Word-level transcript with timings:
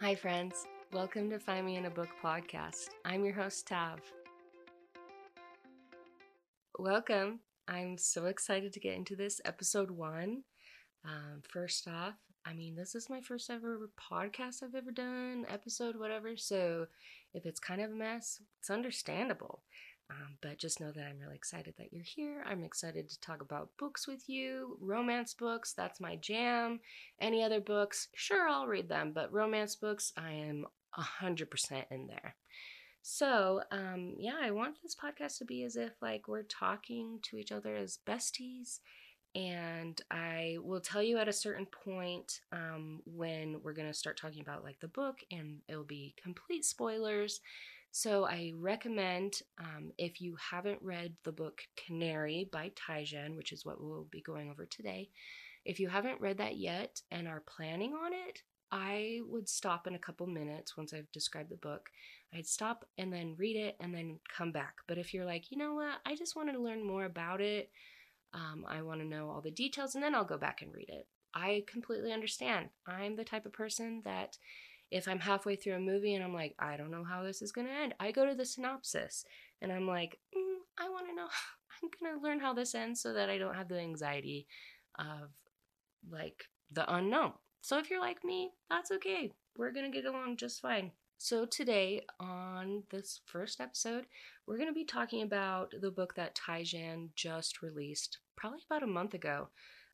Hi, 0.00 0.14
friends. 0.14 0.66
Welcome 0.92 1.28
to 1.30 1.40
Find 1.40 1.66
Me 1.66 1.74
in 1.74 1.86
a 1.86 1.90
Book 1.90 2.08
podcast. 2.22 2.90
I'm 3.04 3.24
your 3.24 3.34
host, 3.34 3.66
Tav. 3.66 3.98
Welcome. 6.78 7.40
I'm 7.66 7.98
so 7.98 8.26
excited 8.26 8.72
to 8.72 8.80
get 8.80 8.94
into 8.94 9.16
this 9.16 9.40
episode 9.44 9.90
one. 9.90 10.44
Um, 11.04 11.42
first 11.50 11.88
off, 11.88 12.14
I 12.46 12.52
mean, 12.52 12.76
this 12.76 12.94
is 12.94 13.10
my 13.10 13.20
first 13.20 13.50
ever 13.50 13.90
podcast 14.10 14.62
I've 14.62 14.76
ever 14.76 14.92
done, 14.92 15.44
episode, 15.48 15.96
whatever. 15.96 16.36
So 16.36 16.86
if 17.34 17.44
it's 17.44 17.58
kind 17.58 17.80
of 17.80 17.90
a 17.90 17.94
mess, 17.94 18.40
it's 18.60 18.70
understandable. 18.70 19.62
Um, 20.10 20.38
but 20.40 20.58
just 20.58 20.80
know 20.80 20.90
that 20.90 21.04
I'm 21.04 21.18
really 21.18 21.36
excited 21.36 21.74
that 21.76 21.92
you're 21.92 22.02
here. 22.02 22.42
I'm 22.46 22.64
excited 22.64 23.10
to 23.10 23.20
talk 23.20 23.42
about 23.42 23.68
books 23.78 24.08
with 24.08 24.28
you, 24.28 24.78
romance 24.80 25.34
books, 25.34 25.74
that's 25.74 26.00
my 26.00 26.16
jam. 26.16 26.80
Any 27.20 27.42
other 27.42 27.60
books, 27.60 28.08
sure, 28.14 28.48
I'll 28.48 28.66
read 28.66 28.88
them, 28.88 29.12
but 29.14 29.32
romance 29.32 29.76
books, 29.76 30.12
I 30.16 30.32
am 30.32 30.64
100% 30.98 31.84
in 31.90 32.06
there. 32.06 32.36
So, 33.02 33.62
um, 33.70 34.14
yeah, 34.18 34.36
I 34.40 34.50
want 34.50 34.76
this 34.82 34.96
podcast 34.96 35.38
to 35.38 35.44
be 35.44 35.64
as 35.64 35.76
if 35.76 35.92
like 36.02 36.28
we're 36.28 36.42
talking 36.42 37.20
to 37.22 37.36
each 37.36 37.52
other 37.52 37.76
as 37.76 37.98
besties. 38.06 38.80
And 39.34 40.00
I 40.10 40.56
will 40.60 40.80
tell 40.80 41.02
you 41.02 41.18
at 41.18 41.28
a 41.28 41.32
certain 41.32 41.66
point 41.66 42.40
um, 42.50 43.00
when 43.04 43.60
we're 43.62 43.74
going 43.74 43.88
to 43.88 43.94
start 43.94 44.16
talking 44.16 44.40
about 44.40 44.64
like 44.64 44.80
the 44.80 44.88
book, 44.88 45.18
and 45.30 45.58
it'll 45.68 45.84
be 45.84 46.14
complete 46.22 46.64
spoilers. 46.64 47.40
So 47.90 48.24
I 48.24 48.52
recommend 48.56 49.40
um, 49.58 49.92
if 49.98 50.20
you 50.20 50.36
haven't 50.50 50.80
read 50.82 51.14
the 51.24 51.32
book 51.32 51.62
Canary 51.86 52.48
by 52.52 52.70
Tijan, 52.70 53.36
which 53.36 53.52
is 53.52 53.64
what 53.64 53.82
we'll 53.82 54.06
be 54.10 54.20
going 54.20 54.50
over 54.50 54.66
today, 54.66 55.08
if 55.64 55.80
you 55.80 55.88
haven't 55.88 56.20
read 56.20 56.38
that 56.38 56.56
yet 56.56 57.00
and 57.10 57.26
are 57.26 57.42
planning 57.46 57.94
on 57.94 58.12
it, 58.12 58.42
I 58.70 59.20
would 59.26 59.48
stop 59.48 59.86
in 59.86 59.94
a 59.94 59.98
couple 59.98 60.26
minutes 60.26 60.76
once 60.76 60.92
I've 60.92 61.10
described 61.12 61.50
the 61.50 61.56
book. 61.56 61.88
I'd 62.34 62.46
stop 62.46 62.84
and 62.98 63.12
then 63.12 63.34
read 63.38 63.56
it 63.56 63.76
and 63.80 63.94
then 63.94 64.20
come 64.36 64.52
back. 64.52 64.74
But 64.86 64.98
if 64.98 65.14
you're 65.14 65.24
like, 65.24 65.50
you 65.50 65.56
know 65.56 65.74
what, 65.74 65.98
I 66.04 66.14
just 66.14 66.36
wanted 66.36 66.52
to 66.52 66.62
learn 66.62 66.86
more 66.86 67.04
about 67.04 67.40
it, 67.40 67.70
um, 68.34 68.64
I 68.68 68.82
want 68.82 69.00
to 69.00 69.06
know 69.06 69.30
all 69.30 69.40
the 69.40 69.50
details, 69.50 69.94
and 69.94 70.04
then 70.04 70.14
I'll 70.14 70.24
go 70.24 70.36
back 70.36 70.60
and 70.60 70.72
read 70.74 70.90
it. 70.90 71.06
I 71.34 71.64
completely 71.66 72.12
understand. 72.12 72.68
I'm 72.86 73.16
the 73.16 73.24
type 73.24 73.46
of 73.46 73.52
person 73.52 74.02
that 74.04 74.36
if 74.90 75.06
I'm 75.06 75.20
halfway 75.20 75.56
through 75.56 75.74
a 75.74 75.80
movie 75.80 76.14
and 76.14 76.24
I'm 76.24 76.34
like, 76.34 76.54
I 76.58 76.76
don't 76.76 76.90
know 76.90 77.04
how 77.04 77.22
this 77.22 77.42
is 77.42 77.52
going 77.52 77.66
to 77.66 77.72
end, 77.72 77.94
I 78.00 78.10
go 78.10 78.26
to 78.26 78.34
the 78.34 78.44
synopsis 78.44 79.24
and 79.60 79.72
I'm 79.72 79.86
like, 79.86 80.18
mm, 80.36 80.56
I 80.78 80.88
want 80.88 81.06
to 81.08 81.14
know, 81.14 81.28
I'm 81.82 81.90
going 82.00 82.18
to 82.18 82.26
learn 82.26 82.40
how 82.40 82.54
this 82.54 82.74
ends 82.74 83.00
so 83.00 83.12
that 83.12 83.30
I 83.30 83.38
don't 83.38 83.54
have 83.54 83.68
the 83.68 83.78
anxiety 83.78 84.46
of 84.98 85.30
like 86.10 86.44
the 86.72 86.92
unknown. 86.92 87.32
So 87.60 87.78
if 87.78 87.90
you're 87.90 88.00
like 88.00 88.24
me, 88.24 88.50
that's 88.70 88.90
okay. 88.92 89.32
We're 89.56 89.72
going 89.72 89.90
to 89.90 89.96
get 89.96 90.08
along 90.08 90.36
just 90.36 90.60
fine. 90.60 90.92
So, 91.20 91.44
today 91.46 92.02
on 92.20 92.84
this 92.90 93.22
first 93.26 93.60
episode, 93.60 94.06
we're 94.46 94.56
going 94.56 94.68
to 94.68 94.72
be 94.72 94.84
talking 94.84 95.22
about 95.22 95.74
the 95.80 95.90
book 95.90 96.14
that 96.14 96.36
Tijan 96.36 97.08
just 97.16 97.60
released 97.60 98.18
probably 98.36 98.60
about 98.70 98.84
a 98.84 98.86
month 98.86 99.14
ago. 99.14 99.48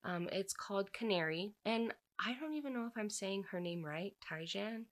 Um, 0.04 0.28
it's 0.32 0.52
called 0.52 0.92
Canary, 0.92 1.54
and 1.64 1.94
I 2.18 2.34
don't 2.40 2.54
even 2.54 2.72
know 2.74 2.86
if 2.86 2.92
I'm 2.96 3.10
saying 3.10 3.44
her 3.50 3.60
name 3.60 3.84
right, 3.84 4.14
Tijan. 4.28 4.84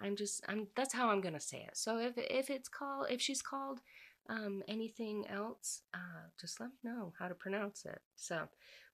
I'm 0.00 0.16
just 0.16 0.42
I'm 0.48 0.68
that's 0.76 0.94
how 0.94 1.08
I'm 1.10 1.20
gonna 1.20 1.40
say 1.40 1.64
it. 1.66 1.76
So 1.76 1.98
if 1.98 2.14
if 2.16 2.50
it's 2.50 2.68
called 2.68 3.06
if 3.10 3.20
she's 3.20 3.42
called 3.42 3.80
um, 4.28 4.62
anything 4.68 5.24
else, 5.28 5.82
uh, 5.94 6.28
just 6.40 6.60
let 6.60 6.70
me 6.70 6.90
know 6.90 7.12
how 7.18 7.28
to 7.28 7.34
pronounce 7.34 7.84
it. 7.84 8.00
So 8.16 8.48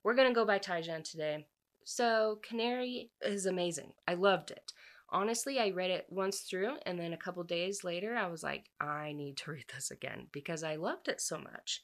we're 0.04 0.14
gonna 0.14 0.34
go 0.34 0.44
by 0.44 0.58
Tijan 0.58 1.02
today. 1.08 1.46
So 1.84 2.38
Canary 2.48 3.10
is 3.20 3.46
amazing. 3.46 3.92
I 4.06 4.14
loved 4.14 4.50
it. 4.50 4.72
Honestly, 5.10 5.58
I 5.58 5.70
read 5.70 5.90
it 5.90 6.06
once 6.08 6.40
through, 6.40 6.76
and 6.86 6.98
then 6.98 7.12
a 7.12 7.18
couple 7.18 7.42
days 7.44 7.84
later, 7.84 8.16
I 8.16 8.28
was 8.28 8.42
like, 8.42 8.70
I 8.80 9.12
need 9.12 9.36
to 9.38 9.50
read 9.52 9.66
this 9.74 9.90
again 9.90 10.28
because 10.32 10.62
I 10.62 10.76
loved 10.76 11.08
it 11.08 11.20
so 11.20 11.38
much. 11.38 11.82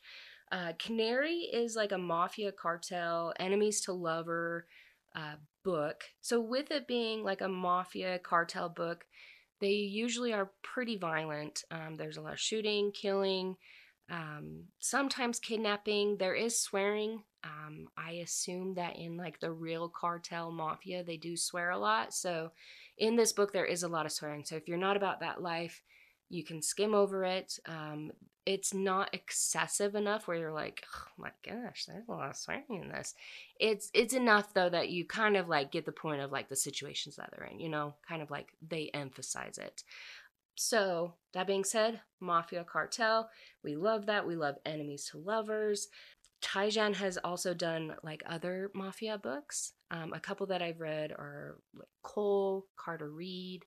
Uh, 0.51 0.73
Canary 0.79 1.41
is 1.53 1.77
like 1.77 1.93
a 1.93 1.99
mafia 1.99 2.53
cartel, 2.53 3.35
enemies 3.39 3.83
to 3.83 3.93
lover 3.93 4.67
uh, 5.15 5.35
book. 5.69 6.05
So, 6.23 6.41
with 6.41 6.71
it 6.71 6.89
being 6.89 7.23
like 7.23 7.43
a 7.43 7.49
mafia 7.49 8.19
cartel 8.19 8.71
book, 8.71 9.05
they 9.61 9.73
usually 9.73 10.33
are 10.33 10.51
pretty 10.63 10.97
violent. 10.97 11.63
Um, 11.71 11.97
there's 11.99 12.17
a 12.17 12.23
lot 12.23 12.33
of 12.33 12.41
shooting, 12.41 12.91
killing, 12.93 13.57
um, 14.11 14.65
sometimes 14.79 15.39
kidnapping. 15.39 16.17
There 16.17 16.35
is 16.35 16.59
swearing. 16.59 17.23
Um, 17.45 17.89
I 17.99 18.13
assume 18.13 18.77
that 18.77 18.97
in 18.97 19.19
like 19.19 19.41
the 19.41 19.53
real 19.53 19.91
cartel 19.91 20.51
mafia, 20.51 21.05
they 21.05 21.19
do 21.19 21.37
swear 21.37 21.71
a 21.71 21.79
lot. 21.79 22.15
So, 22.15 22.53
in 22.97 23.17
this 23.17 23.35
book, 23.35 23.53
there 23.53 23.67
is 23.67 23.83
a 23.83 23.89
lot 23.89 24.07
of 24.07 24.13
swearing. 24.13 24.47
So, 24.47 24.57
if 24.57 24.69
you're 24.69 24.79
not 24.79 24.97
about 24.97 25.21
that 25.21 25.43
life, 25.43 25.83
you 26.29 26.45
can 26.45 26.63
skim 26.63 26.95
over 26.95 27.25
it. 27.25 27.59
Um, 27.67 28.13
it's 28.47 28.73
not 28.73 29.13
excessive 29.13 29.95
enough 29.95 30.27
where 30.27 30.39
you're 30.39 30.53
like, 30.53 30.83
oh 30.95 31.23
my 31.23 31.31
gosh, 31.45 31.85
there's 31.85 32.09
a 32.09 32.13
lot 32.13 32.31
of 32.31 32.37
swearing 32.37 32.65
in 32.71 32.89
this. 32.89 33.15
It's 33.61 33.91
it's 33.93 34.15
enough 34.15 34.55
though 34.55 34.71
that 34.71 34.89
you 34.89 35.05
kind 35.05 35.37
of 35.37 35.49
like 35.49 35.71
get 35.71 35.85
the 35.85 35.93
point 35.93 36.23
of 36.23 36.33
like 36.33 36.49
the 36.49 36.57
situations 36.57 37.17
that 37.17 37.31
they're 37.31 37.47
in, 37.47 37.61
you 37.61 37.69
know, 37.69 37.95
kind 38.09 38.23
of 38.23 38.31
like 38.31 38.49
they 38.67 38.91
emphasize 38.95 39.59
it. 39.59 39.83
So 40.55 41.15
that 41.35 41.47
being 41.47 41.63
said, 41.63 42.01
mafia 42.21 42.65
cartel, 42.65 43.29
we 43.63 43.77
love 43.77 44.07
that. 44.07 44.27
We 44.27 44.35
love 44.35 44.57
enemies 44.65 45.05
to 45.11 45.19
lovers. 45.19 45.89
Tijan 46.41 46.95
has 46.97 47.19
also 47.19 47.53
done 47.53 47.97
like 48.03 48.23
other 48.27 48.71
mafia 48.75 49.19
books. 49.19 49.75
Um, 49.91 50.13
a 50.13 50.21
couple 50.21 50.47
that 50.47 50.63
I've 50.63 50.81
read 50.81 51.13
are 51.13 51.59
like 51.75 51.89
Cole, 52.03 52.67
Carter 52.77 53.11
Reed, 53.11 53.67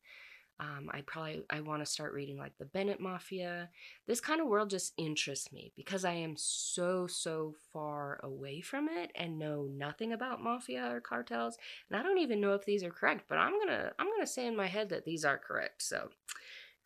um, 0.62 0.92
I 0.94 1.02
probably 1.02 1.42
I 1.50 1.60
want 1.62 1.84
to 1.84 1.92
start 1.92 2.14
reading 2.14 2.38
like 2.38 2.56
the 2.60 2.66
Bennett 2.66 3.00
Mafia. 3.00 3.68
This 4.06 4.22
kind 4.22 4.40
of 4.40 4.48
world 4.48 4.70
just 4.70 4.94
interests 4.96 5.52
me 5.52 5.74
because 5.76 6.06
I 6.06 6.14
am 6.14 6.36
so 6.38 7.08
so 7.08 7.56
far 7.74 8.20
away 8.22 8.62
from 8.62 8.88
it 8.88 9.12
and 9.16 9.40
know 9.40 9.68
nothing 9.74 10.14
about 10.14 10.44
mafia 10.44 10.86
or 10.94 11.02
cartels, 11.02 11.58
and 11.90 12.00
I 12.00 12.04
don't 12.04 12.20
even 12.20 12.40
know 12.40 12.54
if 12.54 12.64
these 12.64 12.84
are 12.84 12.92
correct. 12.92 13.24
But 13.28 13.40
I'm 13.40 13.58
gonna 13.58 13.92
I'm 13.98 14.08
gonna 14.12 14.28
say 14.28 14.46
in 14.46 14.56
my 14.56 14.68
head 14.68 14.90
that 14.90 15.04
these 15.04 15.26
are 15.26 15.40
correct. 15.40 15.82
So, 15.82 16.10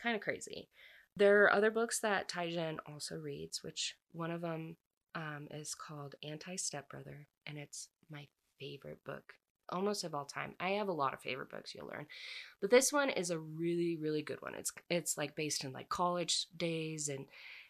kind 0.02 0.16
of 0.16 0.22
crazy. 0.22 0.70
There 1.18 1.44
are 1.44 1.52
other 1.52 1.72
books 1.72 2.00
that 2.00 2.30
Tijan 2.30 2.78
also 2.90 3.18
reads, 3.18 3.62
which 3.62 3.96
one 4.14 4.32
of 4.32 4.40
them 4.40 4.78
um, 5.16 5.50
is 5.52 5.76
called 5.76 6.16
Anti 6.24 6.56
Stepbrother, 6.56 7.28
and 7.46 7.58
it's 7.58 7.90
my 8.10 8.28
favorite 8.58 9.04
book 9.04 9.34
almost 9.70 10.04
of 10.04 10.14
all 10.16 10.26
time. 10.26 10.54
I 10.60 10.72
have 10.72 10.88
a 10.88 10.94
lot 10.94 11.14
of 11.14 11.22
favorite 11.22 11.50
books 11.50 11.74
you'll 11.76 11.88
learn. 11.88 12.06
But 12.62 12.72
this 12.72 12.92
one 12.92 13.10
is 13.10 13.30
a 13.32 13.40
really 13.40 13.98
really 13.98 14.22
good 14.22 14.42
one. 14.42 14.56
It's 14.56 14.72
it's 14.90 15.18
like 15.18 15.36
based 15.36 15.64
in 15.64 15.72
like 15.72 15.90
college 15.90 16.48
days 16.58 17.10
and 17.10 17.26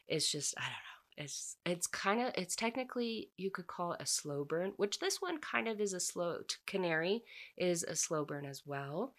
it's 0.08 0.32
just 0.32 0.56
I 0.58 0.62
don't 0.62 0.72
know. 0.72 0.96
It's 1.18 1.58
it's 1.66 1.88
kind 1.88 2.22
of 2.22 2.34
it's 2.36 2.56
technically 2.56 3.30
you 3.38 3.50
could 3.50 3.68
call 3.68 3.94
it 3.94 4.02
a 4.02 4.06
slow 4.06 4.44
burn, 4.44 4.74
which 4.78 5.00
this 5.00 5.22
one 5.22 5.40
kind 5.40 5.68
of 5.68 5.80
is 5.80 5.94
a 5.94 6.00
slow 6.00 6.40
Canary 6.68 7.24
is 7.58 7.84
a 7.84 7.96
slow 7.96 8.26
burn 8.26 8.46
as 8.46 8.64
well. 8.66 9.14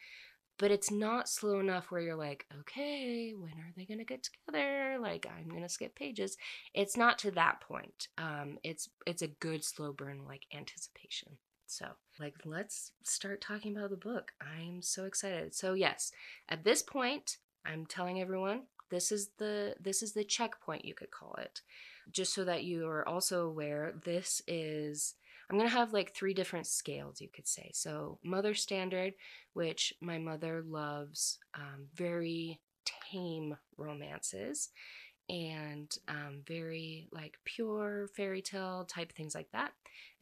But 0.59 0.71
it's 0.71 0.91
not 0.91 1.29
slow 1.29 1.61
enough 1.61 1.91
where 1.91 2.01
you're 2.01 2.17
like, 2.17 2.47
okay, 2.61 3.35
when 3.35 3.53
are 3.53 3.73
they 3.77 3.85
gonna 3.85 4.05
get 4.05 4.23
together? 4.25 4.99
Like 4.99 5.27
I'm 5.27 5.49
gonna 5.49 5.69
skip 5.69 5.95
pages. 5.95 6.37
It's 6.75 6.97
not 6.97 7.19
to 7.21 7.31
that 7.33 7.61
point. 7.61 8.09
Um, 8.19 8.59
it's 8.63 8.89
it's 9.07 9.23
a 9.23 9.29
good 9.29 9.65
slow 9.65 9.93
burn 9.93 10.25
like 10.27 10.43
anticipation. 10.55 11.37
So, 11.67 11.87
like, 12.19 12.35
let's 12.45 12.93
start 13.03 13.41
talking 13.41 13.77
about 13.77 13.91
the 13.91 13.97
book. 13.97 14.33
I'm 14.41 14.83
so 14.83 15.05
excited. 15.05 15.55
So, 15.55 15.75
yes, 15.75 16.13
at 16.49 16.65
this 16.65 16.83
point, 16.83 17.39
I'm 17.65 17.87
telling 17.87 18.21
everyone 18.21 18.63
this 18.91 19.11
is 19.11 19.31
the 19.39 19.75
this 19.81 20.03
is 20.03 20.13
the 20.13 20.25
checkpoint 20.25 20.85
you 20.85 20.95
could 20.95 21.11
call 21.11 21.35
it. 21.39 21.63
Just 22.13 22.35
so 22.35 22.45
that 22.45 22.65
you 22.65 22.87
are 22.87 23.07
also 23.09 23.47
aware, 23.47 23.95
this 24.05 24.41
is 24.47 25.15
I'm 25.51 25.57
going 25.57 25.69
to 25.69 25.77
have 25.77 25.93
like 25.93 26.15
three 26.15 26.35
different 26.35 26.67
scales, 26.67 27.21
you 27.21 27.29
could 27.29 27.47
say. 27.47 27.71
So, 27.75 28.19
mother 28.25 28.55
standard, 28.55 29.15
which 29.53 29.93
my 30.01 30.19
mother 30.19 30.63
loves, 30.67 31.39
um, 31.55 31.87
very 31.95 32.61
tame 33.11 33.57
romances 33.77 34.71
and 35.29 35.97
um, 36.09 36.43
very 36.47 37.09
like 37.13 37.39
pure 37.45 38.09
fairy 38.17 38.43
tale 38.43 38.85
type 38.89 39.13
things 39.13 39.35
like 39.35 39.51
that. 39.53 39.73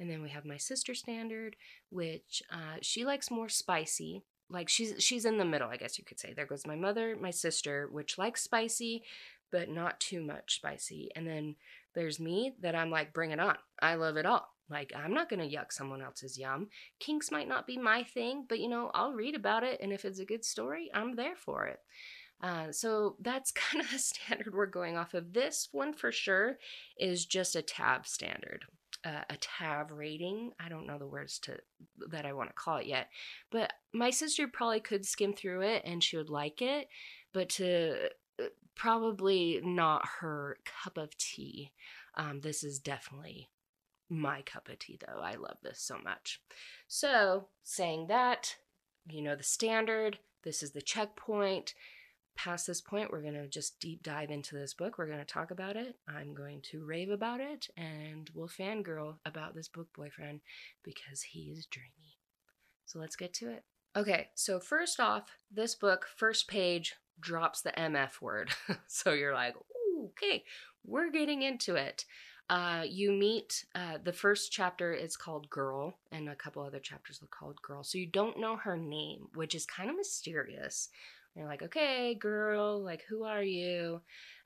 And 0.00 0.10
then 0.10 0.22
we 0.22 0.30
have 0.30 0.44
my 0.44 0.56
sister 0.56 0.94
standard, 0.94 1.56
which 1.90 2.42
uh, 2.50 2.78
she 2.80 3.04
likes 3.04 3.30
more 3.30 3.48
spicy. 3.48 4.22
Like 4.50 4.68
she's 4.68 4.94
she's 5.02 5.24
in 5.24 5.38
the 5.38 5.44
middle, 5.44 5.68
I 5.68 5.76
guess 5.76 5.98
you 5.98 6.04
could 6.04 6.20
say. 6.20 6.32
There 6.32 6.46
goes 6.46 6.66
my 6.66 6.76
mother, 6.76 7.16
my 7.20 7.30
sister, 7.30 7.88
which 7.90 8.18
likes 8.18 8.42
spicy, 8.42 9.02
but 9.50 9.68
not 9.68 10.00
too 10.00 10.22
much 10.22 10.56
spicy. 10.56 11.10
And 11.16 11.26
then 11.26 11.56
there's 11.94 12.20
me 12.20 12.54
that 12.60 12.74
I'm 12.74 12.90
like, 12.90 13.12
bring 13.12 13.30
it 13.30 13.40
on. 13.40 13.56
I 13.80 13.94
love 13.94 14.16
it 14.16 14.26
all. 14.26 14.48
Like, 14.68 14.92
I'm 14.96 15.12
not 15.12 15.28
gonna 15.28 15.48
yuck 15.48 15.72
someone 15.72 16.02
else's 16.02 16.38
yum. 16.38 16.68
Kinks 16.98 17.30
might 17.30 17.48
not 17.48 17.66
be 17.66 17.76
my 17.76 18.02
thing, 18.02 18.46
but 18.48 18.60
you 18.60 18.68
know, 18.68 18.90
I'll 18.94 19.12
read 19.12 19.34
about 19.34 19.62
it, 19.62 19.80
and 19.80 19.92
if 19.92 20.04
it's 20.04 20.18
a 20.20 20.24
good 20.24 20.44
story, 20.44 20.90
I'm 20.94 21.16
there 21.16 21.36
for 21.36 21.66
it. 21.66 21.80
Uh, 22.44 22.70
so 22.70 23.16
that's 23.20 23.50
kind 23.64 23.82
of 23.82 23.90
the 23.90 23.98
standard 23.98 24.54
we're 24.54 24.66
going 24.66 24.98
off 24.98 25.14
of. 25.14 25.32
This 25.32 25.70
one 25.72 25.94
for 25.94 26.12
sure 26.12 26.58
is 26.98 27.24
just 27.26 27.56
a 27.56 27.62
tab 27.62 28.06
standard. 28.06 28.66
uh, 29.04 29.22
a 29.30 29.36
tab 29.36 29.90
rating. 29.90 30.52
I 30.58 30.68
don't 30.68 30.86
know 30.86 30.98
the 30.98 31.06
words 31.06 31.38
to 31.40 31.58
that 32.10 32.26
I 32.26 32.32
want 32.32 32.50
to 32.50 32.54
call 32.54 32.78
it 32.78 32.86
yet, 32.86 33.08
but 33.50 33.72
my 33.92 34.10
sister 34.10 34.48
probably 34.48 34.80
could 34.80 35.04
skim 35.06 35.32
through 35.34 35.62
it 35.62 35.82
and 35.84 36.02
she 36.02 36.16
would 36.16 36.30
like 36.30 36.62
it, 36.62 36.88
but 37.32 37.48
to 37.50 38.08
uh, 38.40 38.44
probably 38.74 39.60
not 39.62 40.06
her 40.20 40.58
cup 40.82 40.96
of 40.98 41.16
tea. 41.18 41.72
Um, 42.16 42.40
this 42.40 42.62
is 42.64 42.78
definitely 42.78 43.48
my 44.08 44.42
cup 44.42 44.68
of 44.68 44.78
tea, 44.78 44.98
though. 45.06 45.20
I 45.20 45.34
love 45.34 45.56
this 45.62 45.80
so 45.80 45.98
much. 46.02 46.40
So, 46.88 47.48
saying 47.62 48.06
that, 48.08 48.56
you 49.08 49.22
know 49.22 49.36
the 49.36 49.42
standard. 49.42 50.18
This 50.44 50.62
is 50.62 50.72
the 50.72 50.82
checkpoint 50.82 51.74
past 52.36 52.66
this 52.66 52.80
point, 52.80 53.10
we're 53.10 53.22
going 53.22 53.34
to 53.34 53.48
just 53.48 53.80
deep 53.80 54.02
dive 54.02 54.30
into 54.30 54.54
this 54.54 54.74
book. 54.74 54.98
We're 54.98 55.06
going 55.06 55.18
to 55.18 55.24
talk 55.24 55.50
about 55.50 55.76
it. 55.76 55.96
I'm 56.08 56.34
going 56.34 56.60
to 56.70 56.84
rave 56.84 57.10
about 57.10 57.40
it, 57.40 57.68
and 57.76 58.30
we'll 58.34 58.48
fangirl 58.48 59.16
about 59.24 59.54
this 59.54 59.68
book 59.68 59.88
boyfriend 59.96 60.40
because 60.82 61.22
he 61.22 61.50
is 61.50 61.66
dreamy. 61.66 62.18
So 62.86 62.98
let's 62.98 63.16
get 63.16 63.32
to 63.34 63.50
it. 63.50 63.64
Okay, 63.96 64.28
so 64.34 64.58
first 64.58 64.98
off, 64.98 65.30
this 65.50 65.74
book, 65.74 66.06
first 66.16 66.48
page, 66.48 66.94
drops 67.20 67.62
the 67.62 67.70
MF 67.72 68.20
word. 68.20 68.50
so 68.88 69.12
you're 69.12 69.34
like, 69.34 69.54
okay, 70.06 70.44
we're 70.84 71.10
getting 71.10 71.42
into 71.42 71.76
it. 71.76 72.04
Uh, 72.50 72.82
you 72.86 73.10
meet 73.10 73.64
uh, 73.74 73.98
the 74.02 74.12
first 74.12 74.52
chapter 74.52 74.92
is 74.92 75.16
called 75.16 75.48
Girl, 75.48 75.94
and 76.12 76.28
a 76.28 76.34
couple 76.34 76.62
other 76.62 76.80
chapters 76.80 77.20
are 77.22 77.28
called 77.28 77.62
Girl. 77.62 77.82
So 77.82 77.96
you 77.96 78.06
don't 78.06 78.38
know 78.38 78.56
her 78.56 78.76
name, 78.76 79.28
which 79.34 79.54
is 79.54 79.64
kind 79.64 79.88
of 79.88 79.96
mysterious 79.96 80.90
you're 81.36 81.46
like, 81.46 81.62
okay, 81.62 82.14
girl, 82.14 82.82
like, 82.82 83.02
who 83.08 83.24
are 83.24 83.42
you? 83.42 84.00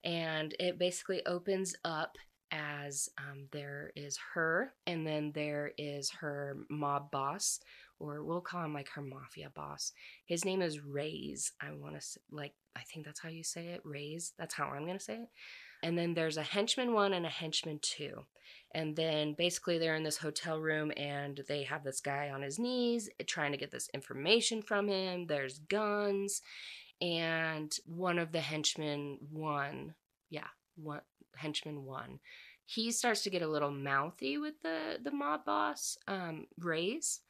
And 0.04 0.54
it 0.58 0.78
basically 0.78 1.24
opens 1.26 1.74
up 1.84 2.16
as 2.50 3.10
um, 3.18 3.46
there 3.52 3.92
is 3.94 4.18
her, 4.34 4.72
and 4.86 5.06
then 5.06 5.32
there 5.34 5.72
is 5.76 6.10
her 6.10 6.56
mob 6.70 7.10
boss, 7.10 7.60
or 7.98 8.24
we'll 8.24 8.40
call 8.40 8.64
him 8.64 8.72
like 8.72 8.88
her 8.88 9.02
mafia 9.02 9.50
boss. 9.54 9.92
His 10.26 10.44
name 10.44 10.62
is 10.62 10.80
Reyes. 10.80 11.52
I 11.60 11.72
want 11.72 12.00
to 12.00 12.20
like, 12.30 12.54
I 12.74 12.80
think 12.82 13.04
that's 13.04 13.20
how 13.20 13.28
you 13.28 13.44
say 13.44 13.66
it, 13.68 13.82
Reyes. 13.84 14.32
That's 14.38 14.54
how 14.54 14.68
I'm 14.68 14.86
gonna 14.86 14.98
say 15.00 15.14
it. 15.16 15.28
And 15.82 15.96
then 15.96 16.14
there's 16.14 16.36
a 16.36 16.42
henchman 16.42 16.92
one 16.92 17.12
and 17.12 17.26
a 17.26 17.30
henchman 17.30 17.78
two. 17.80 18.24
And 18.74 18.96
then 18.96 19.32
basically 19.32 19.78
they're 19.78 19.96
in 19.96 20.02
this 20.02 20.18
hotel 20.18 20.60
room 20.60 20.92
and 20.96 21.40
they 21.48 21.62
have 21.62 21.84
this 21.84 22.00
guy 22.00 22.30
on 22.30 22.42
his 22.42 22.58
knees 22.58 23.08
trying 23.26 23.52
to 23.52 23.58
get 23.58 23.70
this 23.70 23.88
information 23.94 24.60
from 24.62 24.88
him. 24.88 25.26
There's 25.26 25.58
guns 25.58 26.42
and 27.00 27.74
one 27.86 28.18
of 28.18 28.32
the 28.32 28.40
henchmen 28.40 29.18
won. 29.30 29.94
Yeah, 30.30 30.48
one 30.76 31.00
henchman 31.36 31.84
won. 31.84 32.18
He 32.66 32.90
starts 32.90 33.22
to 33.22 33.30
get 33.30 33.42
a 33.42 33.48
little 33.48 33.70
mouthy 33.70 34.36
with 34.36 34.60
the 34.62 34.98
the 35.02 35.10
mob 35.10 35.44
boss, 35.46 35.96
um, 36.06 36.46
Reyes. 36.58 37.20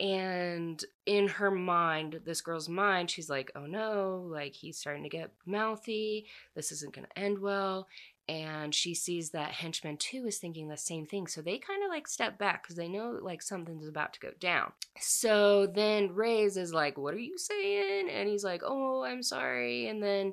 And 0.00 0.82
in 1.06 1.28
her 1.28 1.50
mind, 1.50 2.20
this 2.24 2.40
girl's 2.40 2.68
mind, 2.68 3.10
she's 3.10 3.30
like, 3.30 3.50
oh 3.54 3.66
no, 3.66 4.26
like 4.30 4.54
he's 4.54 4.78
starting 4.78 5.02
to 5.02 5.08
get 5.08 5.32
mouthy. 5.46 6.26
This 6.54 6.72
isn't 6.72 6.94
going 6.94 7.06
to 7.06 7.18
end 7.18 7.38
well 7.38 7.88
and 8.28 8.74
she 8.74 8.94
sees 8.94 9.30
that 9.30 9.50
henchman 9.50 9.96
2 9.96 10.26
is 10.26 10.38
thinking 10.38 10.68
the 10.68 10.76
same 10.76 11.06
thing 11.06 11.26
so 11.26 11.42
they 11.42 11.58
kind 11.58 11.82
of 11.82 11.90
like 11.90 12.06
step 12.06 12.38
back 12.38 12.62
because 12.62 12.76
they 12.76 12.88
know 12.88 13.18
like 13.20 13.42
something's 13.42 13.88
about 13.88 14.12
to 14.12 14.20
go 14.20 14.30
down 14.38 14.72
so 14.98 15.66
then 15.66 16.14
Reyes 16.14 16.56
is 16.56 16.72
like 16.72 16.96
what 16.96 17.14
are 17.14 17.18
you 17.18 17.36
saying 17.36 18.08
and 18.08 18.28
he's 18.28 18.44
like 18.44 18.62
oh 18.64 19.02
i'm 19.02 19.22
sorry 19.22 19.88
and 19.88 20.02
then 20.02 20.32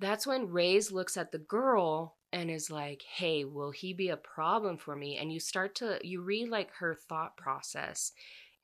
that's 0.00 0.26
when 0.26 0.50
Reyes 0.50 0.90
looks 0.90 1.16
at 1.16 1.32
the 1.32 1.38
girl 1.38 2.16
and 2.32 2.50
is 2.50 2.70
like 2.70 3.02
hey 3.02 3.44
will 3.44 3.70
he 3.70 3.92
be 3.92 4.08
a 4.08 4.16
problem 4.16 4.76
for 4.76 4.96
me 4.96 5.16
and 5.16 5.32
you 5.32 5.38
start 5.38 5.76
to 5.76 5.98
you 6.02 6.20
read 6.20 6.48
like 6.48 6.70
her 6.74 6.98
thought 7.08 7.36
process 7.36 8.12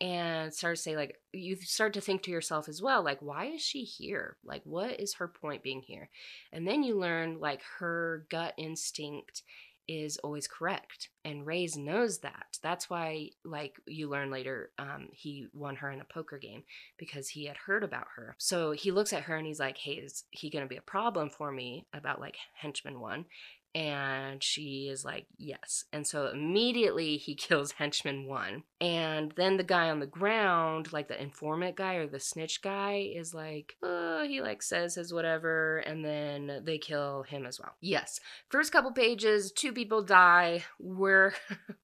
and 0.00 0.52
start 0.52 0.76
to 0.76 0.82
say 0.82 0.96
like 0.96 1.20
you 1.32 1.56
start 1.56 1.93
to 1.94 2.00
think 2.00 2.23
to 2.23 2.31
yourself 2.31 2.69
as 2.69 2.82
well 2.82 3.02
like 3.02 3.20
why 3.20 3.46
is 3.46 3.62
she 3.62 3.82
here? 3.82 4.37
Like 4.44 4.62
what 4.64 5.00
is 5.00 5.14
her 5.14 5.29
point 5.29 5.62
being 5.62 5.82
here? 5.82 6.08
And 6.52 6.67
then 6.67 6.82
you 6.82 6.99
learn 6.99 7.38
like 7.41 7.62
her 7.79 8.26
gut 8.31 8.55
instinct 8.56 9.43
is 9.87 10.17
always 10.19 10.46
correct 10.49 11.11
and 11.25 11.46
Reyes 11.46 11.76
knows 11.76 12.19
that. 12.20 12.58
That's 12.62 12.88
why 12.88 13.31
like 13.44 13.76
you 13.87 14.08
learn 14.08 14.31
later 14.31 14.70
um, 14.79 15.08
he 15.12 15.46
won 15.52 15.76
her 15.76 15.91
in 15.91 16.00
a 16.00 16.05
poker 16.05 16.38
game 16.38 16.64
because 16.99 17.29
he 17.29 17.44
had 17.44 17.56
heard 17.56 17.85
about 17.85 18.06
her. 18.17 18.35
So 18.38 18.73
he 18.73 18.90
looks 18.90 19.12
at 19.12 19.25
her 19.25 19.37
and 19.37 19.47
he's 19.47 19.61
like 19.61 19.79
hey 19.79 19.93
is 19.93 20.25
he 20.31 20.50
gonna 20.50 20.67
be 20.67 20.76
a 20.76 20.82
problem 20.82 21.31
for 21.31 21.52
me? 21.52 21.87
about 21.93 22.20
like 22.20 22.37
henchman 22.55 22.99
one 22.99 23.26
and 23.75 24.43
she 24.43 24.88
is 24.88 25.05
like, 25.05 25.26
yes. 25.37 25.85
And 25.93 26.06
so 26.06 26.29
immediately 26.29 27.17
he 27.17 27.35
kills 27.35 27.73
henchman 27.73 28.26
one. 28.26 28.62
And 28.81 29.32
then 29.37 29.56
the 29.56 29.65
guy 29.65 29.91
on 29.91 30.00
the 30.00 30.06
ground, 30.06 30.93
like 30.93 31.09
the 31.09 31.21
informant 31.21 31.76
guy 31.76 31.94
or 31.94 32.06
the 32.06 32.21
snitch 32.21 32.62
guy, 32.62 33.11
is 33.15 33.35
like, 33.35 33.76
oh, 33.82 34.25
he 34.26 34.41
like 34.41 34.62
says 34.62 34.94
his 34.94 35.12
whatever. 35.12 35.79
And 35.79 36.05
then 36.05 36.62
they 36.65 36.79
kill 36.79 37.25
him 37.25 37.47
as 37.47 37.59
well. 37.59 37.75
Yes. 37.81 38.21
First 38.49 38.73
couple 38.73 38.93
pages, 38.93 39.50
two 39.53 39.73
people 39.73 40.03
die. 40.03 40.65
We're. 40.79 41.35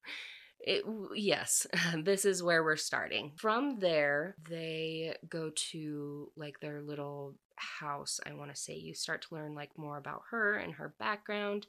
It, 0.62 0.84
yes, 1.14 1.66
this 2.04 2.26
is 2.26 2.42
where 2.42 2.62
we're 2.62 2.76
starting. 2.76 3.32
From 3.36 3.78
there, 3.78 4.36
they 4.48 5.16
go 5.26 5.50
to 5.70 6.30
like 6.36 6.60
their 6.60 6.82
little 6.82 7.34
house, 7.60 8.20
I 8.26 8.32
want 8.32 8.54
to 8.54 8.60
say. 8.60 8.74
You 8.74 8.94
start 8.94 9.22
to 9.22 9.34
learn 9.34 9.54
like 9.54 9.76
more 9.76 9.98
about 9.98 10.22
her 10.30 10.54
and 10.54 10.74
her 10.74 10.94
background. 10.98 11.66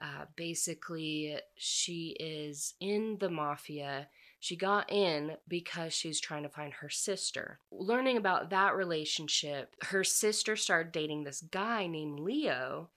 Uh, 0.00 0.26
basically, 0.36 1.38
she 1.56 2.16
is 2.20 2.74
in 2.80 3.16
the 3.18 3.30
mafia. 3.30 4.08
She 4.40 4.56
got 4.56 4.92
in 4.92 5.36
because 5.48 5.94
she's 5.94 6.20
trying 6.20 6.42
to 6.42 6.48
find 6.48 6.72
her 6.74 6.90
sister. 6.90 7.58
Learning 7.70 8.16
about 8.16 8.50
that 8.50 8.76
relationship, 8.76 9.74
her 9.82 10.04
sister 10.04 10.56
started 10.56 10.92
dating 10.92 11.24
this 11.24 11.40
guy 11.40 11.86
named 11.86 12.20
Leo. 12.20 12.90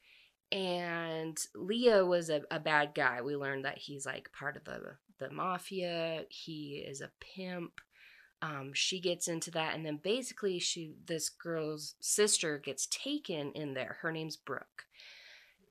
And 0.51 1.39
Leo 1.55 2.05
was 2.05 2.29
a, 2.29 2.41
a 2.51 2.59
bad 2.59 2.93
guy. 2.93 3.21
We 3.21 3.35
learned 3.35 3.65
that 3.65 3.77
he's 3.77 4.05
like 4.05 4.31
part 4.33 4.57
of 4.57 4.65
the, 4.65 4.95
the 5.19 5.29
mafia, 5.29 6.25
he 6.29 6.83
is 6.85 7.01
a 7.01 7.11
pimp 7.19 7.79
um, 8.41 8.71
she 8.73 8.99
gets 8.99 9.27
into 9.27 9.51
that 9.51 9.75
and 9.75 9.85
then 9.85 9.99
basically 10.01 10.59
she 10.59 10.93
this 11.05 11.29
girl's 11.29 11.95
sister 11.99 12.57
gets 12.57 12.87
taken 12.87 13.51
in 13.53 13.73
there. 13.73 13.97
Her 14.01 14.11
name's 14.11 14.37
brooke. 14.37 14.85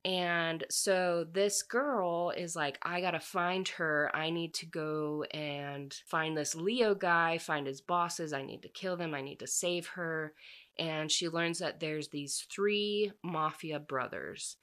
And 0.05 0.65
so 0.71 1.27
this 1.33 1.63
girl 1.63 2.31
is 2.31 2.55
like 2.55 2.79
i 2.83 3.01
gotta 3.01 3.21
find 3.21 3.69
her. 3.69 4.11
I 4.15 4.31
need 4.31 4.55
to 4.55 4.67
go 4.67 5.25
and 5.33 5.95
find 6.07 6.37
this 6.37 6.55
leo 6.55 6.95
guy 6.95 7.39
find 7.39 7.67
his 7.67 7.81
bosses. 7.81 8.33
I 8.33 8.43
need 8.43 8.63
to 8.63 8.69
kill 8.69 8.97
them. 8.97 9.15
I 9.15 9.23
need 9.23 9.41
to 9.41 9.47
save 9.47 9.87
her. 9.89 10.35
And 10.79 11.11
she 11.11 11.29
learns 11.29 11.59
that 11.59 11.81
there's 11.81 12.09
these 12.09 12.47
three 12.51 13.13
mafia 13.25 13.81
brothers 13.81 14.57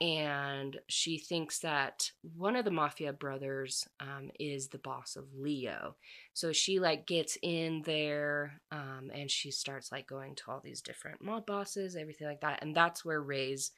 and 0.00 0.78
she 0.88 1.18
thinks 1.18 1.58
that 1.60 2.10
one 2.36 2.54
of 2.54 2.64
the 2.64 2.70
mafia 2.70 3.12
brothers 3.12 3.86
um, 4.00 4.30
is 4.38 4.68
the 4.68 4.78
boss 4.78 5.16
of 5.16 5.24
leo. 5.36 5.96
So 6.34 6.52
she 6.52 6.78
like 6.78 7.06
gets 7.06 7.36
in 7.42 7.82
there 7.84 8.60
um, 8.70 9.10
and 9.12 9.30
she 9.30 9.50
starts 9.50 9.90
like 9.90 10.06
going 10.06 10.36
to 10.36 10.44
all 10.48 10.60
these 10.62 10.80
different 10.80 11.22
mob 11.22 11.46
bosses 11.46 11.96
everything 11.96 12.28
like 12.28 12.40
that 12.42 12.62
and 12.62 12.74
that's 12.74 13.04
where 13.04 13.20
Reyes 13.20 13.72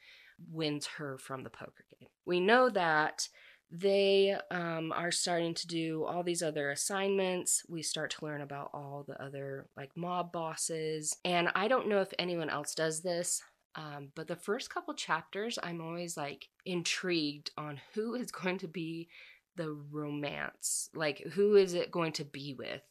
wins 0.51 0.87
her 0.97 1.17
from 1.17 1.43
the 1.43 1.49
poker 1.49 1.85
game. 1.99 2.09
We 2.25 2.39
know 2.39 2.69
that 2.69 3.27
they 3.71 4.35
um, 4.51 4.91
are 4.91 5.11
starting 5.11 5.53
to 5.53 5.67
do 5.67 6.03
all 6.03 6.23
these 6.23 6.43
other 6.43 6.71
assignments. 6.71 7.63
We 7.69 7.81
start 7.81 8.11
to 8.11 8.25
learn 8.25 8.41
about 8.41 8.69
all 8.73 9.05
the 9.07 9.21
other 9.23 9.67
like 9.77 9.95
mob 9.95 10.31
bosses 10.31 11.15
and 11.23 11.49
i 11.55 11.67
don't 11.67 11.87
know 11.87 12.01
if 12.01 12.13
anyone 12.19 12.49
else 12.49 12.75
does 12.75 13.01
this 13.01 13.41
um, 13.75 14.09
but 14.15 14.27
the 14.27 14.35
first 14.35 14.73
couple 14.73 14.93
chapters, 14.93 15.57
I'm 15.61 15.81
always 15.81 16.17
like 16.17 16.49
intrigued 16.65 17.51
on 17.57 17.79
who 17.93 18.15
is 18.15 18.31
going 18.31 18.57
to 18.59 18.67
be 18.67 19.09
the 19.55 19.71
romance. 19.91 20.89
Like, 20.93 21.19
who 21.33 21.55
is 21.55 21.73
it 21.73 21.91
going 21.91 22.13
to 22.13 22.25
be 22.25 22.55
with? 22.57 22.81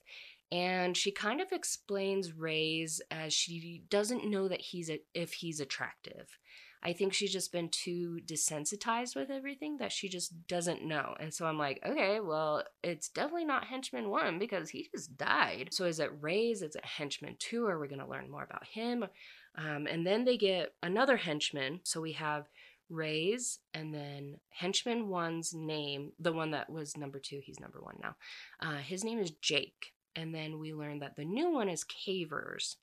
And 0.53 0.97
she 0.97 1.13
kind 1.13 1.41
of 1.41 1.53
explains 1.53 2.33
Reyes 2.33 3.01
as 3.11 3.33
she 3.33 3.85
doesn't 3.89 4.29
know 4.29 4.49
that 4.49 4.61
he's 4.61 4.91
a, 4.91 5.01
if 5.15 5.33
he's 5.33 5.61
attractive. 5.61 6.39
I 6.83 6.95
think 6.95 7.13
she's 7.13 7.33
just 7.33 7.53
been 7.53 7.69
too 7.69 8.21
desensitized 8.25 9.15
with 9.15 9.31
everything 9.31 9.77
that 9.79 9.93
she 9.93 10.09
just 10.09 10.47
doesn't 10.47 10.83
know. 10.83 11.15
And 11.21 11.33
so 11.33 11.45
I'm 11.45 11.59
like, 11.59 11.79
okay, 11.87 12.21
well, 12.21 12.65
it's 12.83 13.11
definitely 13.11 13.45
not 13.45 13.67
Henchman 13.67 14.09
1 14.09 14.39
because 14.39 14.71
he 14.71 14.89
just 14.91 15.17
died. 15.19 15.69
So 15.73 15.85
is 15.85 16.01
it 16.01 16.11
Reyes? 16.21 16.63
Is 16.63 16.75
it 16.75 16.85
Henchman 16.85 17.37
2? 17.39 17.67
Are 17.67 17.79
we 17.79 17.87
going 17.87 18.01
to 18.01 18.09
learn 18.09 18.31
more 18.31 18.45
about 18.45 18.65
him? 18.67 19.05
Um, 19.57 19.87
and 19.87 20.07
then 20.07 20.25
they 20.25 20.37
get 20.37 20.75
another 20.83 21.17
henchman. 21.17 21.81
So 21.83 22.01
we 22.01 22.13
have 22.13 22.49
Reyes, 22.89 23.61
and 23.73 23.95
then 23.95 24.39
henchman 24.51 25.09
one's 25.09 25.55
name, 25.55 26.13
the 26.19 26.33
one 26.33 26.51
that 26.51 26.69
was 26.69 26.97
number 26.97 27.21
two, 27.21 27.41
he's 27.43 27.61
number 27.61 27.81
one 27.81 27.97
now. 28.03 28.17
Uh, 28.61 28.79
his 28.79 29.05
name 29.05 29.19
is 29.19 29.31
Jake. 29.31 29.93
And 30.17 30.35
then 30.35 30.59
we 30.59 30.75
learn 30.75 30.99
that 31.01 31.15
the 31.17 31.25
new 31.25 31.51
one 31.51 31.69
is 31.69 31.85
Cavers. 31.85 32.77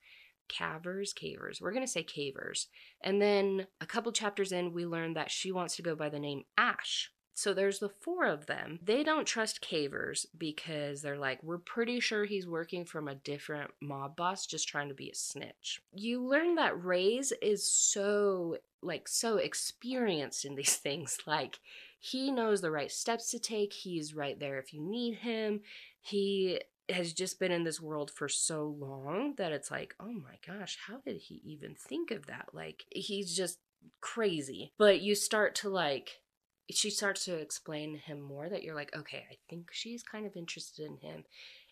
Cavers, 0.48 1.14
Cavers. 1.14 1.60
We're 1.60 1.74
going 1.74 1.86
to 1.86 1.92
say 1.92 2.04
Cavers. 2.04 2.68
And 3.02 3.22
then 3.22 3.68
a 3.82 3.86
couple 3.86 4.14
chapters 4.14 4.54
in, 4.54 4.72
we 4.72 4.86
learn 4.86 5.14
that 5.16 5.30
she 5.30 5.52
wants 5.52 5.76
to 5.76 5.82
go 5.82 5.94
by 5.94 6.08
the 6.08 6.20
name 6.20 6.44
Ash. 6.58 7.12
So 7.38 7.54
there's 7.54 7.78
the 7.78 7.88
four 7.88 8.26
of 8.26 8.48
them. 8.48 8.80
They 8.84 9.04
don't 9.04 9.28
trust 9.28 9.62
Cavers 9.62 10.26
because 10.36 11.04
they're 11.04 11.20
like, 11.20 11.44
we're 11.44 11.60
pretty 11.60 12.00
sure 12.00 12.26
he's 12.26 12.48
working 12.48 12.84
from 12.84 13.08
a 13.08 13.14
different 13.14 13.70
mob 13.80 14.16
boss 14.16 14.48
just 14.48 14.68
trying 14.68 14.88
to 14.88 14.96
be 14.96 15.12
a 15.12 15.16
snitch. 15.16 15.80
You 15.94 16.20
learn 16.20 16.56
that 16.56 16.84
Reyes 16.84 17.32
is 17.40 17.64
so, 17.64 18.58
like, 18.82 19.08
so 19.08 19.38
experienced 19.38 20.46
in 20.46 20.56
these 20.56 20.76
things. 20.78 21.20
Like, 21.28 21.60
he 22.00 22.32
knows 22.32 22.62
the 22.62 22.72
right 22.72 22.92
steps 22.92 23.30
to 23.30 23.40
take, 23.40 23.72
he's 23.72 24.16
right 24.16 24.40
there 24.40 24.58
if 24.58 24.74
you 24.74 24.82
need 24.82 25.18
him. 25.18 25.62
He 26.02 26.62
has 26.90 27.14
just 27.14 27.40
been 27.40 27.52
in 27.52 27.66
this 27.66 27.80
world 27.80 28.10
for 28.10 28.28
so 28.28 28.76
long 28.80 29.36
that 29.38 29.52
it's 29.52 29.70
like, 29.70 29.94
oh 30.00 30.12
my 30.12 30.40
gosh, 30.44 30.80
how 30.88 31.02
did 31.06 31.18
he 31.18 31.40
even 31.46 31.76
think 31.76 32.10
of 32.10 32.26
that? 32.26 32.48
Like, 32.52 32.86
he's 32.90 33.38
just 33.38 33.60
crazy. 34.02 34.74
But 34.80 35.02
you 35.02 35.14
start 35.14 35.54
to 35.56 35.70
like 35.70 36.22
she 36.70 36.90
starts 36.90 37.26
to 37.26 37.36
explain 37.36 37.96
him 37.98 38.22
more 38.22 38.50
that 38.50 38.64
you're 38.64 38.76
like, 38.76 38.96
okay, 38.96 39.26
I 39.32 39.36
think 39.50 39.70
she's 39.72 40.04
kind 40.04 40.26
of 40.26 40.36
interested 40.36 40.86
in 40.86 40.98
him. 40.98 41.24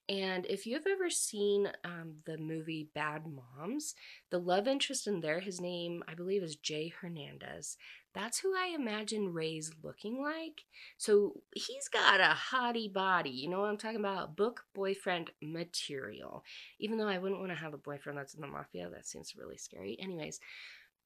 And 0.08 0.46
if 0.46 0.68
you've 0.68 0.86
ever 0.86 1.10
seen 1.10 1.72
um, 1.84 2.18
the 2.26 2.38
movie 2.38 2.90
Bad 2.94 3.24
Moms, 3.26 3.96
the 4.30 4.38
love 4.38 4.68
interest 4.68 5.08
in 5.08 5.22
there, 5.22 5.40
his 5.40 5.60
name, 5.60 6.04
I 6.08 6.14
believe, 6.14 6.44
is 6.44 6.56
Jay 6.56 6.94
Hernandez. 7.02 7.78
That's 8.14 8.40
who 8.40 8.56
I 8.56 8.74
imagine 8.76 9.34
Reyes 9.34 9.72
looking 9.84 10.22
like. 10.22 10.62
So 10.98 11.42
he's 11.54 11.88
got 11.88 12.22
a 12.22 12.36
hottie 12.52 12.92
body. 12.92 13.32
You 13.32 13.50
know 13.50 13.60
what 13.60 13.70
I'm 13.70 13.78
talking 13.78 14.00
about? 14.00 14.38
Book 14.38 14.66
boyfriend 14.76 15.32
material. 15.42 16.44
Even 16.80 16.98
though 16.98 17.08
I 17.08 17.18
wouldn't 17.18 17.42
want 17.42 17.52
to 17.52 17.58
have 17.58 17.74
a 17.74 17.78
boyfriend 17.78 18.18
that's 18.18 18.36
in 18.36 18.42
the 18.42 18.48
mafia, 18.48 18.90
that 18.90 19.08
seems 19.08 19.36
really 19.36 19.58
scary. 19.58 19.98
Anyways, 20.00 20.40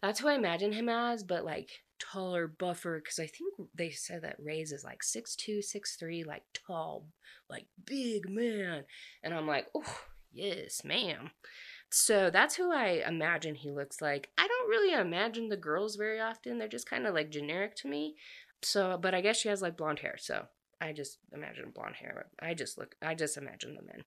that's 0.02 0.20
who 0.20 0.28
I 0.28 0.36
imagine 0.36 0.72
him 0.72 0.90
as, 0.90 1.24
but 1.24 1.46
like 1.46 1.70
taller, 2.00 2.48
buffer, 2.48 3.02
because 3.04 3.20
I 3.20 3.28
think 3.28 3.54
they 3.76 3.90
said 3.90 4.24
that 4.24 4.38
Reyes 4.40 4.72
is 4.72 4.84
like 4.84 5.04
six 5.04 5.36
two, 5.36 5.62
six 5.62 5.96
three, 5.96 6.24
like 6.24 6.44
tall, 6.54 7.06
like 7.50 7.66
big 7.86 8.30
man. 8.30 8.86
And 9.24 9.34
I'm 9.34 9.48
like, 9.48 9.68
oh, 9.76 10.00
yes, 10.32 10.84
ma'am. 10.84 11.32
So 11.92 12.30
that's 12.30 12.56
who 12.56 12.72
I 12.72 13.04
imagine 13.08 13.56
he 13.56 13.72
looks 13.72 14.02
like. 14.02 14.30
I 14.38 14.48
don't 14.48 14.70
really 14.70 14.94
imagine 14.94 15.50
the 15.50 15.58
girls 15.58 15.96
very 15.96 16.20
often. 16.20 16.58
They're 16.58 16.68
just 16.68 16.90
kind 16.90 17.08
of 17.08 17.14
like 17.14 17.32
generic 17.32 17.76
to 17.78 17.88
me. 17.88 18.16
So, 18.62 18.98
but 19.02 19.16
I 19.16 19.22
guess 19.22 19.38
she 19.38 19.50
has 19.50 19.62
like 19.62 19.78
blonde 19.78 20.00
hair. 20.00 20.16
So 20.20 20.46
I 20.80 20.94
just 20.94 21.18
imagine 21.34 21.72
blonde 21.74 21.96
hair. 21.96 22.28
I 22.40 22.54
just 22.54 22.78
look, 22.78 22.96
I 23.02 23.16
just 23.16 23.38
imagine 23.38 23.76
the 23.76 23.82
men 23.82 24.04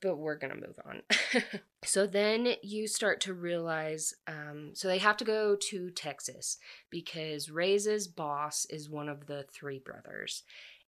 but 0.00 0.16
we're 0.16 0.36
gonna 0.36 0.54
move 0.54 0.78
on. 0.84 1.02
so 1.84 2.06
then 2.06 2.54
you 2.62 2.86
start 2.86 3.20
to 3.22 3.34
realize, 3.34 4.14
um, 4.26 4.70
so 4.74 4.88
they 4.88 4.98
have 4.98 5.16
to 5.18 5.24
go 5.24 5.56
to 5.70 5.90
Texas 5.90 6.58
because 6.90 7.50
Reyes's 7.50 8.08
boss 8.08 8.66
is 8.70 8.90
one 8.90 9.08
of 9.08 9.26
the 9.26 9.44
three 9.52 9.78
brothers. 9.78 10.42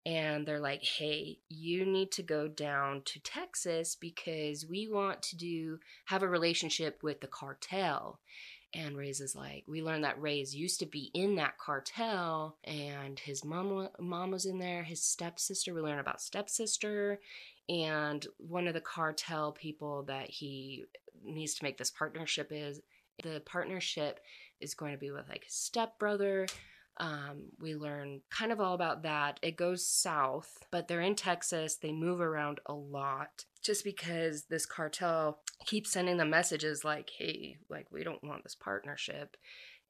And 0.06 0.46
they're 0.46 0.60
like, 0.60 0.82
hey, 0.82 1.38
you 1.50 1.84
need 1.84 2.12
to 2.12 2.22
go 2.22 2.48
down 2.48 3.02
to 3.06 3.20
Texas 3.20 3.94
because 3.94 4.64
we 4.64 4.88
want 4.88 5.20
to 5.22 5.36
do 5.36 5.80
have 6.06 6.22
a 6.22 6.28
relationship 6.28 7.02
with 7.02 7.20
the 7.20 7.26
cartel. 7.26 8.20
And 8.74 8.96
Reyes 8.96 9.20
is 9.20 9.34
like, 9.34 9.64
we 9.66 9.82
learned 9.82 10.04
that 10.04 10.20
Reyes 10.20 10.54
used 10.54 10.80
to 10.80 10.86
be 10.86 11.10
in 11.14 11.36
that 11.36 11.56
cartel, 11.58 12.58
and 12.64 13.18
his 13.18 13.42
mom, 13.42 13.88
mom 13.98 14.30
was 14.30 14.44
in 14.44 14.58
there, 14.58 14.82
his 14.82 15.02
stepsister. 15.02 15.72
We 15.72 15.80
learn 15.80 15.98
about 15.98 16.20
stepsister, 16.20 17.18
and 17.68 18.26
one 18.38 18.66
of 18.66 18.74
the 18.74 18.80
cartel 18.80 19.52
people 19.52 20.04
that 20.04 20.30
he 20.30 20.84
needs 21.24 21.54
to 21.54 21.64
make 21.64 21.78
this 21.78 21.90
partnership 21.90 22.48
is 22.50 22.80
the 23.22 23.42
partnership 23.44 24.20
is 24.60 24.74
going 24.74 24.92
to 24.92 24.98
be 24.98 25.10
with 25.10 25.28
like 25.28 25.44
his 25.44 25.54
stepbrother 25.54 26.46
um, 27.00 27.44
we 27.60 27.76
learn 27.76 28.22
kind 28.30 28.50
of 28.50 28.60
all 28.60 28.74
about 28.74 29.02
that. 29.04 29.38
It 29.40 29.56
goes 29.56 29.86
south, 29.86 30.58
but 30.72 30.88
they're 30.88 31.00
in 31.00 31.14
Texas. 31.14 31.76
They 31.76 31.92
move 31.92 32.20
around 32.20 32.58
a 32.66 32.74
lot 32.74 33.44
just 33.62 33.84
because 33.84 34.44
this 34.44 34.66
cartel 34.66 35.38
keeps 35.64 35.92
sending 35.92 36.16
them 36.16 36.30
messages 36.30 36.84
like, 36.84 37.10
hey, 37.16 37.58
like, 37.68 37.86
we 37.92 38.02
don't 38.02 38.24
want 38.24 38.42
this 38.42 38.56
partnership. 38.56 39.36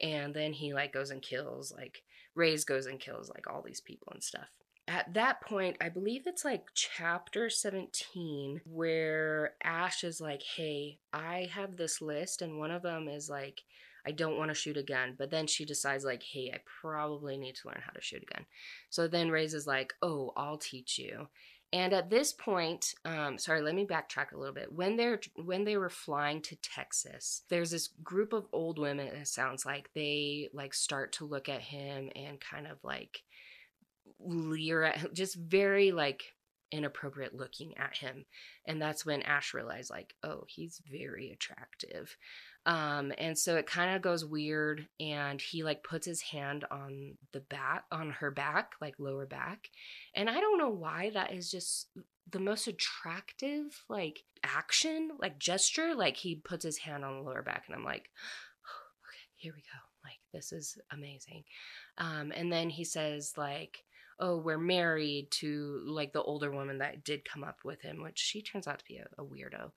And 0.01 0.35
then 0.35 0.53
he 0.53 0.75
like 0.75 0.93
goes 0.93 1.11
and 1.11 1.23
kills, 1.23 1.73
like, 1.75 2.03
Reyes 2.35 2.65
goes 2.65 2.87
and 2.87 3.01
kills 3.01 3.31
like 3.31 3.47
all 3.51 3.63
these 3.63 3.81
people 3.81 4.13
and 4.13 4.23
stuff 4.23 4.49
at 4.89 5.13
that 5.15 5.43
point, 5.43 5.77
I 5.83 5.91
believe 5.91 6.27
it's 6.27 6.45
like 6.47 6.69
chapter 6.75 7.51
17, 7.51 8.63
where 8.65 9.55
Ash 9.63 10.03
is 10.03 10.19
like, 10.19 10.43
hey, 10.43 10.99
I 11.13 11.51
have 11.53 11.77
this 11.77 12.01
list, 12.01 12.41
and 12.41 12.59
one 12.59 12.71
of 12.71 12.83
them 12.83 13.07
is 13.07 13.29
like, 13.29 13.63
I 14.07 14.13
don't 14.13 14.39
want 14.39 14.51
to 14.51 14.55
shoot 14.55 14.79
a 14.79 14.83
gun. 14.83 15.15
But 15.19 15.31
then 15.31 15.47
she 15.47 15.67
decides, 15.67 16.05
like, 16.05 16.23
hey, 16.23 16.51
I 16.55 16.61
probably 16.81 17.37
need 17.37 17.57
to 17.57 17.69
learn 17.69 17.83
how 17.85 17.93
to 17.93 18.01
shoot 18.01 18.23
a 18.23 18.35
gun. 18.35 18.47
So 18.89 19.07
then 19.07 19.31
Reyes 19.31 19.53
is 19.53 19.67
like, 19.67 19.93
oh, 20.01 20.33
I'll 20.37 20.57
teach 20.57 20.99
you. 20.99 21.29
And 21.71 21.93
at 21.93 22.09
this 22.09 22.33
point, 22.33 22.95
um, 23.05 23.37
sorry, 23.37 23.61
let 23.61 23.75
me 23.75 23.85
backtrack 23.85 24.33
a 24.33 24.39
little 24.39 24.55
bit. 24.55 24.73
When 24.73 24.97
they're 24.97 25.21
when 25.35 25.65
they 25.65 25.77
were 25.77 25.91
flying 25.91 26.41
to 26.43 26.57
Texas, 26.57 27.43
there's 27.51 27.71
this 27.71 27.89
group 28.03 28.33
of 28.33 28.47
old 28.55 28.79
women. 28.79 29.09
It 29.09 29.29
sounds 29.29 29.67
like 29.67 29.91
they 29.95 30.49
like 30.55 30.73
start 30.73 31.13
to 31.15 31.27
look 31.27 31.51
at 31.51 31.61
him 31.61 32.09
and 32.17 32.41
kind 32.41 32.67
of 32.67 32.79
like 32.83 33.23
leer 34.21 34.85
at 34.85 35.13
just 35.13 35.37
very 35.37 35.93
like 35.93 36.23
inappropriate 36.71 37.35
looking 37.35 37.77
at 37.79 37.97
him. 37.97 38.25
And 38.67 38.81
that's 38.81 39.07
when 39.07 39.23
Ash 39.23 39.55
realized, 39.55 39.91
like, 39.91 40.15
oh, 40.23 40.45
he's 40.47 40.81
very 40.91 41.31
attractive. 41.31 42.17
Um, 42.67 43.13
and 43.17 43.39
so 43.39 43.57
it 43.57 43.67
kind 43.67 43.97
of 43.97 44.03
goes 44.03 44.25
weird, 44.25 44.87
and 45.01 45.41
he 45.41 45.65
like 45.65 45.83
puts 45.83 46.07
his 46.07 46.21
hand 46.21 46.65
on 46.71 47.17
the 47.33 47.41
back, 47.41 47.85
on 47.91 48.11
her 48.11 48.31
back, 48.31 48.73
like 48.81 48.95
lower 48.99 49.27
back. 49.27 49.71
And 50.15 50.29
I 50.29 50.41
don't 50.41 50.59
know 50.59 50.71
why 50.71 51.11
that 51.15 51.33
is 51.33 51.51
just 51.51 51.89
the 52.31 52.41
most 52.41 52.67
attractive 52.67 53.85
like 53.89 54.23
action, 54.45 55.11
like 55.19 55.39
gesture. 55.39 55.95
Like 55.95 56.17
he 56.17 56.37
puts 56.37 56.65
his 56.65 56.79
hand 56.79 57.05
on 57.05 57.17
the 57.17 57.23
lower 57.23 57.43
back, 57.43 57.65
and 57.67 57.75
I'm 57.75 57.85
like, 57.85 58.11
oh, 58.67 59.09
okay, 59.09 59.25
here 59.37 59.55
we 59.55 59.63
go. 59.63 59.79
Like 60.05 60.19
this 60.35 60.53
is 60.53 60.77
amazing. 60.93 61.45
Um, 61.97 62.33
and 62.35 62.53
then 62.53 62.69
he 62.69 62.85
says 62.85 63.33
like 63.39 63.85
oh, 64.21 64.37
we're 64.37 64.59
married 64.59 65.31
to 65.31 65.83
like 65.87 66.13
the 66.13 66.23
older 66.23 66.51
woman 66.51 66.79
that 66.79 67.05
did 67.05 67.25
come 67.25 67.45
up 67.45 67.61
with 67.65 67.83
him, 67.83 68.03
which 68.03 68.19
she 68.19 68.43
turns 68.43 68.67
out 68.67 68.79
to 68.81 68.85
be 68.85 68.99
a, 68.99 69.07
a 69.19 69.25
weirdo. 69.25 69.71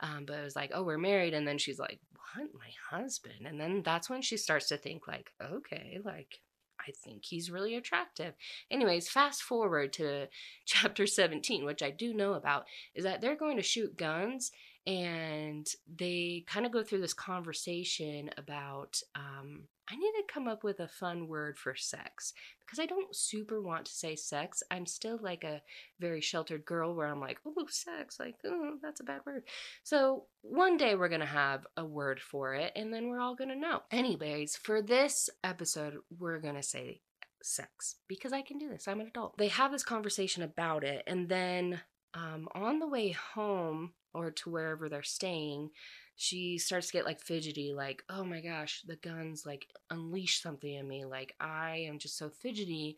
Um, 0.00 0.24
but 0.26 0.38
it 0.38 0.44
was 0.44 0.56
like, 0.56 0.70
oh, 0.74 0.82
we're 0.82 0.98
married. 0.98 1.34
And 1.34 1.46
then 1.46 1.58
she's 1.58 1.78
like, 1.78 2.00
what? 2.12 2.48
My 2.54 2.98
husband? 2.98 3.46
And 3.46 3.60
then 3.60 3.82
that's 3.84 4.10
when 4.10 4.22
she 4.22 4.36
starts 4.36 4.68
to 4.68 4.76
think, 4.76 5.08
like, 5.08 5.32
okay, 5.42 5.98
like, 6.04 6.40
I 6.78 6.92
think 6.92 7.24
he's 7.24 7.50
really 7.50 7.74
attractive. 7.74 8.34
Anyways, 8.70 9.08
fast 9.08 9.42
forward 9.42 9.92
to 9.94 10.28
chapter 10.66 11.06
17, 11.06 11.64
which 11.64 11.82
I 11.82 11.90
do 11.90 12.12
know 12.12 12.34
about, 12.34 12.66
is 12.94 13.04
that 13.04 13.20
they're 13.20 13.36
going 13.36 13.56
to 13.56 13.62
shoot 13.62 13.96
guns 13.96 14.52
and 14.86 15.68
they 15.98 16.44
kind 16.46 16.64
of 16.64 16.72
go 16.72 16.82
through 16.82 17.00
this 17.00 17.14
conversation 17.14 18.30
about 18.38 19.00
um, 19.14 19.64
I 19.88 19.94
need 19.94 20.12
to 20.16 20.32
come 20.32 20.48
up 20.48 20.64
with 20.64 20.80
a 20.80 20.88
fun 20.88 21.28
word 21.28 21.58
for 21.58 21.76
sex 21.76 22.32
because 22.60 22.80
I 22.80 22.86
don't 22.86 23.14
super 23.14 23.62
want 23.62 23.86
to 23.86 23.92
say 23.92 24.16
sex. 24.16 24.62
I'm 24.70 24.86
still 24.86 25.18
like 25.22 25.44
a 25.44 25.62
very 26.00 26.20
sheltered 26.20 26.64
girl 26.64 26.94
where 26.94 27.06
I'm 27.06 27.20
like, 27.20 27.38
oh, 27.46 27.66
sex, 27.68 28.18
like, 28.18 28.34
oh, 28.44 28.78
that's 28.82 29.00
a 29.00 29.04
bad 29.04 29.20
word. 29.24 29.44
So 29.84 30.24
one 30.42 30.76
day 30.76 30.96
we're 30.96 31.08
going 31.08 31.20
to 31.20 31.26
have 31.26 31.66
a 31.76 31.84
word 31.84 32.20
for 32.20 32.54
it 32.54 32.72
and 32.74 32.92
then 32.92 33.08
we're 33.08 33.20
all 33.20 33.36
going 33.36 33.50
to 33.50 33.56
know. 33.56 33.82
Anyways, 33.92 34.56
for 34.56 34.82
this 34.82 35.30
episode, 35.44 35.98
we're 36.18 36.40
going 36.40 36.56
to 36.56 36.62
say 36.64 37.00
sex 37.42 37.96
because 38.08 38.32
I 38.32 38.42
can 38.42 38.58
do 38.58 38.68
this. 38.68 38.88
I'm 38.88 39.00
an 39.00 39.06
adult. 39.06 39.38
They 39.38 39.48
have 39.48 39.70
this 39.70 39.84
conversation 39.84 40.42
about 40.42 40.82
it 40.82 41.04
and 41.06 41.28
then 41.28 41.80
um, 42.14 42.48
on 42.54 42.78
the 42.78 42.88
way 42.88 43.10
home, 43.10 43.92
or 44.16 44.30
to 44.30 44.50
wherever 44.50 44.88
they're 44.88 45.02
staying, 45.02 45.70
she 46.16 46.56
starts 46.56 46.86
to 46.88 46.94
get 46.94 47.04
like 47.04 47.20
fidgety, 47.20 47.74
like, 47.74 48.02
oh 48.08 48.24
my 48.24 48.40
gosh, 48.40 48.82
the 48.86 48.96
guns 48.96 49.44
like 49.44 49.66
unleash 49.90 50.40
something 50.40 50.72
in 50.72 50.88
me. 50.88 51.04
Like, 51.04 51.34
I 51.38 51.84
am 51.88 51.98
just 51.98 52.16
so 52.16 52.30
fidgety. 52.30 52.96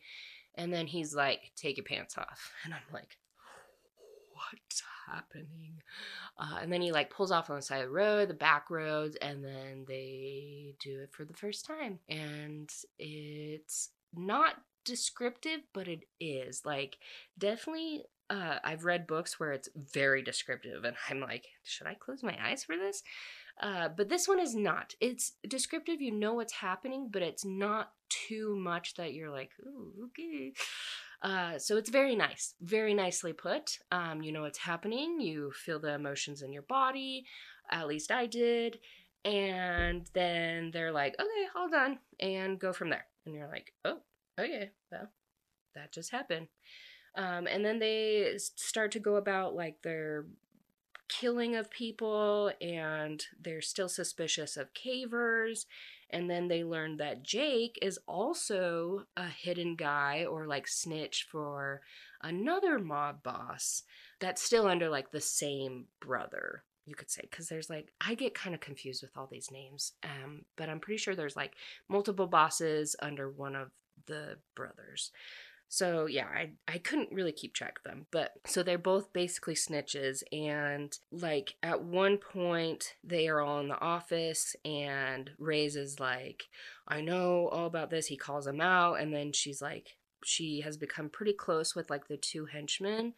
And 0.55 0.73
then 0.73 0.87
he's 0.87 1.13
like, 1.13 1.51
take 1.55 1.77
your 1.77 1.83
pants 1.83 2.17
off. 2.17 2.51
And 2.65 2.73
I'm 2.73 2.93
like, 2.93 3.17
what's 4.31 4.83
happening? 5.07 5.81
Uh, 6.37 6.59
and 6.61 6.71
then 6.71 6.81
he 6.81 6.93
like 6.93 7.09
pulls 7.09 7.31
off 7.31 7.49
on 7.49 7.57
the 7.57 7.61
side 7.61 7.81
of 7.81 7.87
the 7.87 7.93
road, 7.93 8.29
the 8.29 8.33
back 8.33 8.69
roads, 8.69 9.17
and 9.17 9.43
then 9.43 9.85
they 9.87 10.75
do 10.79 11.01
it 11.01 11.11
for 11.11 11.25
the 11.25 11.33
first 11.33 11.65
time. 11.65 11.99
And 12.07 12.71
it's 12.97 13.89
not 14.15 14.55
descriptive, 14.85 15.59
but 15.73 15.89
it 15.89 16.05
is. 16.21 16.61
Like, 16.65 16.97
definitely 17.37 18.05
uh, 18.29 18.59
I've 18.63 18.85
read 18.85 19.07
books 19.07 19.39
where 19.39 19.51
it's 19.51 19.69
very 19.75 20.21
descriptive, 20.21 20.83
and 20.83 20.95
I'm 21.09 21.19
like, 21.19 21.47
should 21.63 21.87
I 21.87 21.95
close 21.95 22.23
my 22.23 22.37
eyes 22.41 22.63
for 22.63 22.77
this? 22.77 23.03
Uh, 23.61 23.89
but 23.89 24.07
this 24.07 24.27
one 24.27 24.39
is 24.39 24.55
not. 24.55 24.95
It's 25.01 25.33
descriptive, 25.47 26.01
you 26.01 26.11
know 26.11 26.33
what's 26.33 26.53
happening, 26.53 27.09
but 27.11 27.21
it's 27.21 27.43
not 27.43 27.91
too 28.09 28.55
much 28.55 28.93
that 28.95 29.13
you're 29.13 29.31
like, 29.31 29.51
ooh, 29.65 29.91
okay. 30.05 30.53
Uh, 31.21 31.57
so 31.59 31.75
it's 31.75 31.89
very 31.89 32.15
nice, 32.15 32.53
very 32.61 32.93
nicely 32.93 33.33
put. 33.33 33.79
Um, 33.91 34.21
you 34.21 34.31
know 34.31 34.43
what's 34.43 34.59
happening, 34.59 35.19
you 35.19 35.51
feel 35.51 35.79
the 35.79 35.93
emotions 35.93 36.41
in 36.41 36.53
your 36.53 36.61
body, 36.63 37.25
at 37.69 37.87
least 37.87 38.11
I 38.11 38.25
did. 38.25 38.79
And 39.25 40.07
then 40.13 40.71
they're 40.71 40.93
like, 40.93 41.15
okay, 41.19 41.47
hold 41.53 41.73
on, 41.73 41.99
and 42.21 42.57
go 42.57 42.71
from 42.71 42.89
there. 42.89 43.05
And 43.25 43.35
you're 43.35 43.49
like, 43.49 43.73
oh, 43.83 43.97
okay, 44.39 44.71
well, 44.91 45.09
that 45.75 45.91
just 45.91 46.11
happened. 46.11 46.47
Um, 47.15 47.47
and 47.47 47.63
then 47.63 47.79
they 47.79 48.33
start 48.37 48.91
to 48.93 48.99
go 48.99 49.15
about 49.15 49.55
like 49.55 49.81
their 49.81 50.25
killing 51.07 51.55
of 51.55 51.71
people, 51.71 52.51
and 52.61 53.25
they're 53.41 53.61
still 53.61 53.89
suspicious 53.89 54.57
of 54.57 54.73
cavers. 54.73 55.65
And 56.11 56.29
then 56.29 56.47
they 56.47 56.63
learn 56.63 56.97
that 56.97 57.23
Jake 57.23 57.77
is 57.81 57.99
also 58.07 59.05
a 59.15 59.27
hidden 59.27 59.75
guy 59.75 60.25
or 60.25 60.47
like 60.47 60.67
snitch 60.67 61.27
for 61.31 61.81
another 62.21 62.79
mob 62.79 63.23
boss 63.23 63.83
that's 64.19 64.41
still 64.41 64.67
under 64.67 64.89
like 64.89 65.11
the 65.11 65.21
same 65.21 65.85
brother 65.99 66.63
you 66.85 66.95
could 66.95 67.09
say 67.09 67.21
because 67.21 67.47
there's 67.47 67.69
like 67.69 67.93
i 68.01 68.13
get 68.15 68.33
kind 68.33 68.53
of 68.53 68.59
confused 68.61 69.01
with 69.01 69.15
all 69.15 69.27
these 69.31 69.51
names 69.51 69.93
um 70.03 70.43
but 70.55 70.69
i'm 70.69 70.79
pretty 70.79 70.97
sure 70.97 71.15
there's 71.15 71.35
like 71.35 71.53
multiple 71.87 72.27
bosses 72.27 72.95
under 73.01 73.29
one 73.29 73.55
of 73.55 73.69
the 74.07 74.37
brothers 74.55 75.11
so 75.69 76.07
yeah, 76.07 76.25
I 76.25 76.49
I 76.67 76.79
couldn't 76.79 77.11
really 77.11 77.31
keep 77.31 77.53
track 77.53 77.77
of 77.77 77.89
them. 77.89 78.07
But 78.11 78.33
so 78.45 78.63
they're 78.63 78.79
both 78.79 79.13
basically 79.13 79.53
snitches 79.53 80.23
and 80.31 80.97
like 81.11 81.55
at 81.61 81.83
one 81.83 82.17
point 82.17 82.95
they 83.03 83.27
are 83.27 83.39
all 83.39 83.59
in 83.59 83.67
the 83.69 83.79
office 83.79 84.55
and 84.65 85.29
Reyes 85.37 85.75
is 85.75 85.99
like, 85.99 86.45
I 86.87 87.01
know 87.01 87.47
all 87.49 87.67
about 87.67 87.91
this. 87.91 88.07
He 88.07 88.17
calls 88.17 88.45
them 88.45 88.59
out 88.59 88.95
and 88.99 89.13
then 89.13 89.31
she's 89.31 89.61
like 89.61 89.97
she 90.25 90.61
has 90.61 90.75
become 90.75 91.07
pretty 91.07 91.33
close 91.33 91.75
with 91.75 91.89
like 91.89 92.07
the 92.07 92.17
two 92.17 92.45
henchmen 92.45 93.13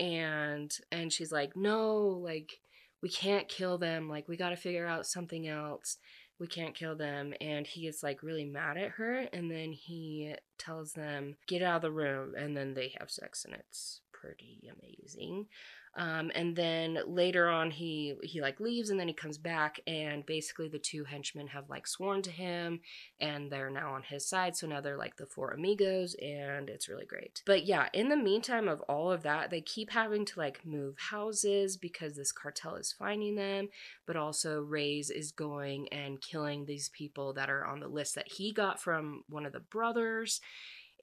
and 0.00 0.76
and 0.90 1.12
she's 1.12 1.30
like, 1.32 1.56
"No, 1.56 1.96
like 1.96 2.60
we 3.02 3.08
can't 3.08 3.48
kill 3.48 3.78
them. 3.78 4.08
Like 4.08 4.28
we 4.28 4.36
got 4.36 4.50
to 4.50 4.56
figure 4.56 4.86
out 4.86 5.06
something 5.06 5.46
else." 5.46 5.98
We 6.38 6.46
can't 6.46 6.74
kill 6.74 6.96
them 6.96 7.32
and 7.40 7.66
he 7.66 7.82
gets 7.82 8.02
like 8.02 8.22
really 8.22 8.44
mad 8.44 8.76
at 8.76 8.90
her 8.90 9.26
and 9.32 9.50
then 9.50 9.72
he 9.72 10.34
tells 10.58 10.92
them 10.92 11.36
get 11.46 11.62
out 11.62 11.76
of 11.76 11.82
the 11.82 11.90
room 11.90 12.34
and 12.36 12.56
then 12.56 12.74
they 12.74 12.92
have 12.98 13.10
sex 13.10 13.44
and 13.44 13.54
it's 13.54 14.00
pretty 14.12 14.70
amazing 14.78 15.46
um, 15.96 16.32
and 16.34 16.56
then 16.56 16.98
later 17.06 17.48
on, 17.48 17.70
he 17.70 18.14
he 18.22 18.40
like 18.40 18.58
leaves, 18.58 18.90
and 18.90 18.98
then 18.98 19.06
he 19.06 19.14
comes 19.14 19.38
back, 19.38 19.80
and 19.86 20.26
basically 20.26 20.68
the 20.68 20.78
two 20.78 21.04
henchmen 21.04 21.48
have 21.48 21.70
like 21.70 21.86
sworn 21.86 22.22
to 22.22 22.30
him, 22.30 22.80
and 23.20 23.50
they're 23.50 23.70
now 23.70 23.94
on 23.94 24.02
his 24.02 24.26
side. 24.28 24.56
So 24.56 24.66
now 24.66 24.80
they're 24.80 24.98
like 24.98 25.16
the 25.16 25.26
four 25.26 25.50
amigos, 25.50 26.16
and 26.20 26.68
it's 26.68 26.88
really 26.88 27.06
great. 27.06 27.42
But 27.46 27.64
yeah, 27.64 27.88
in 27.92 28.08
the 28.08 28.16
meantime 28.16 28.68
of 28.68 28.80
all 28.82 29.12
of 29.12 29.22
that, 29.22 29.50
they 29.50 29.60
keep 29.60 29.90
having 29.90 30.24
to 30.26 30.38
like 30.38 30.66
move 30.66 30.96
houses 30.98 31.76
because 31.76 32.16
this 32.16 32.32
cartel 32.32 32.74
is 32.74 32.92
finding 32.92 33.36
them, 33.36 33.68
but 34.06 34.16
also 34.16 34.60
Reyes 34.60 35.10
is 35.10 35.30
going 35.30 35.88
and 35.92 36.20
killing 36.20 36.64
these 36.64 36.88
people 36.88 37.34
that 37.34 37.50
are 37.50 37.64
on 37.64 37.78
the 37.78 37.88
list 37.88 38.16
that 38.16 38.32
he 38.32 38.52
got 38.52 38.80
from 38.80 39.22
one 39.28 39.46
of 39.46 39.52
the 39.52 39.60
brothers 39.60 40.40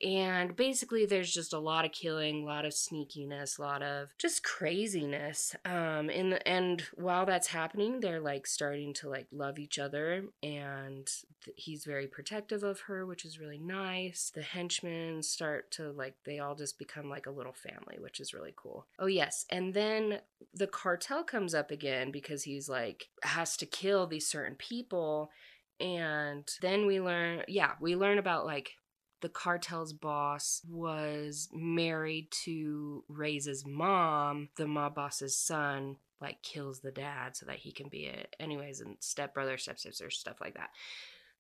and 0.03 0.55
basically, 0.55 1.05
there's 1.05 1.34
just 1.34 1.53
a 1.53 1.60
lot 1.60 1.86
of 1.86 1.91
killing, 1.91 2.43
a 2.43 2.46
lot 2.46 2.65
of 2.65 2.74
sneakiness, 2.74 3.58
a 3.58 3.62
lot 3.62 3.81
of 3.81 4.10
just 4.17 4.43
craziness. 4.43 5.55
Um, 5.65 6.08
the, 6.08 6.48
and 6.48 6.84
while 6.96 7.25
that's 7.25 7.48
happening, 7.48 8.00
they're 8.00 8.20
like 8.20 8.48
starting 8.48 8.93
to 8.96 9.10
like 9.10 9.27
love 9.31 9.60
each 9.60 9.77
other, 9.79 10.25
and 10.41 11.10
th- 11.43 11.55
he's 11.55 11.86
very 11.86 12.08
protective 12.08 12.63
of 12.63 12.81
her, 12.81 13.05
which 13.05 13.25
is 13.25 13.39
really 13.39 13.60
nice. 13.60 14.31
The 14.34 14.41
henchmen 14.41 15.24
start 15.24 15.72
to 15.72 15.91
like, 15.91 16.15
they 16.25 16.39
all 16.39 16.55
just 16.55 16.79
become 16.79 17.10
like 17.10 17.25
a 17.25 17.31
little 17.31 17.53
family, 17.53 17.98
which 18.00 18.20
is 18.20 18.34
really 18.34 18.53
cool. 18.55 18.88
Oh, 19.00 19.08
yes. 19.08 19.46
And 19.50 19.74
then 19.74 20.20
the 20.53 20.67
cartel 20.67 21.24
comes 21.24 21.53
up 21.53 21.72
again 21.72 22.12
because 22.12 22.43
he's 22.43 22.70
like, 22.70 23.05
has 23.24 23.58
to 23.58 23.65
kill 23.65 24.08
these 24.08 24.27
certain 24.27 24.55
people. 24.55 25.29
And 25.79 26.48
then 26.62 26.86
we 26.86 27.01
learn, 27.01 27.43
yeah, 27.48 27.72
we 27.79 27.96
learn 27.96 28.20
about 28.20 28.46
like 28.46 28.72
the 29.21 29.29
cartel's 29.29 29.93
boss 29.93 30.61
was 30.67 31.47
married 31.53 32.29
to 32.43 33.03
Reyes's 33.07 33.65
mom, 33.65 34.49
the 34.55 34.67
mob 34.67 34.95
boss's 34.95 35.37
son 35.37 35.97
like 36.19 36.41
kills 36.43 36.79
the 36.79 36.91
dad 36.91 37.35
so 37.35 37.45
that 37.47 37.57
he 37.57 37.71
can 37.71 37.89
be 37.89 38.05
it 38.05 38.35
anyways 38.39 38.79
and 38.79 38.95
stepbrother 38.99 39.57
stepsister 39.57 40.09
stuff 40.09 40.39
like 40.39 40.55
that. 40.55 40.69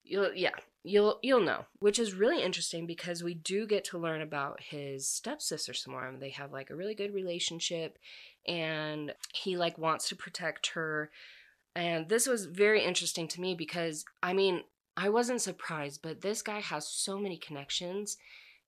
You'll 0.03 0.33
yeah 0.33 0.51
you'll 0.83 1.19
you'll 1.21 1.41
know 1.43 1.65
which 1.79 1.99
is 1.99 2.15
really 2.15 2.41
interesting 2.41 2.87
because 2.87 3.23
we 3.23 3.35
do 3.35 3.67
get 3.67 3.83
to 3.85 3.99
learn 3.99 4.21
about 4.21 4.59
his 4.61 5.07
stepsister 5.07 5.73
some 5.73 5.93
more. 5.93 6.11
They 6.19 6.31
have 6.31 6.51
like 6.51 6.71
a 6.71 6.75
really 6.75 6.95
good 6.95 7.13
relationship 7.13 7.97
and 8.47 9.13
he 9.33 9.57
like 9.57 9.77
wants 9.77 10.09
to 10.09 10.15
protect 10.15 10.71
her. 10.73 11.11
And 11.75 12.09
this 12.09 12.27
was 12.27 12.45
very 12.45 12.83
interesting 12.83 13.27
to 13.29 13.41
me 13.41 13.55
because 13.55 14.03
i 14.21 14.33
mean 14.33 14.63
I 14.97 15.09
wasn't 15.09 15.41
surprised, 15.41 16.01
but 16.01 16.21
this 16.21 16.41
guy 16.41 16.59
has 16.59 16.87
so 16.87 17.17
many 17.17 17.37
connections 17.37 18.17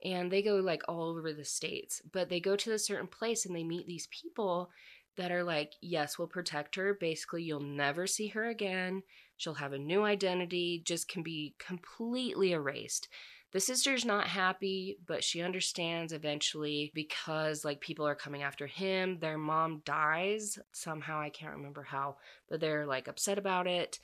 and 0.04 0.32
they 0.32 0.42
go 0.42 0.56
like 0.56 0.84
all 0.88 1.10
over 1.10 1.34
the 1.34 1.46
states. 1.46 2.02
But 2.12 2.30
they 2.30 2.40
go 2.40 2.56
to 2.56 2.74
a 2.74 2.80
certain 2.80 3.08
place 3.08 3.46
and 3.46 3.56
they 3.56 3.64
meet 3.64 3.88
these 3.88 4.08
people 4.08 4.70
that 5.18 5.32
are 5.32 5.44
like, 5.44 5.74
yes, 5.82 6.18
we'll 6.18 6.28
protect 6.28 6.76
her. 6.76 6.94
Basically, 6.94 7.44
you'll 7.44 7.60
never 7.60 8.08
see 8.08 8.28
her 8.30 8.50
again. 8.50 9.04
She'll 9.38 9.54
have 9.56 9.74
a 9.74 9.78
new 9.78 10.04
identity, 10.04 10.82
just 10.86 11.08
can 11.08 11.24
be 11.24 11.56
completely 11.60 12.54
erased. 12.54 13.10
The 13.52 13.60
sister's 13.60 14.04
not 14.04 14.28
happy, 14.28 14.98
but 15.06 15.24
she 15.24 15.42
understands 15.42 16.12
eventually 16.12 16.92
because 16.96 17.64
like 17.64 17.80
people 17.82 18.08
are 18.08 18.16
coming 18.16 18.42
after 18.42 18.66
him. 18.66 19.20
Their 19.20 19.38
mom 19.38 19.84
dies 19.86 20.58
somehow, 20.72 21.20
I 21.20 21.30
can't 21.30 21.56
remember 21.56 21.84
how, 21.84 22.18
but 22.50 22.60
they're 22.60 22.88
like 22.88 23.08
upset 23.08 23.38
about 23.38 23.68
it 23.68 24.00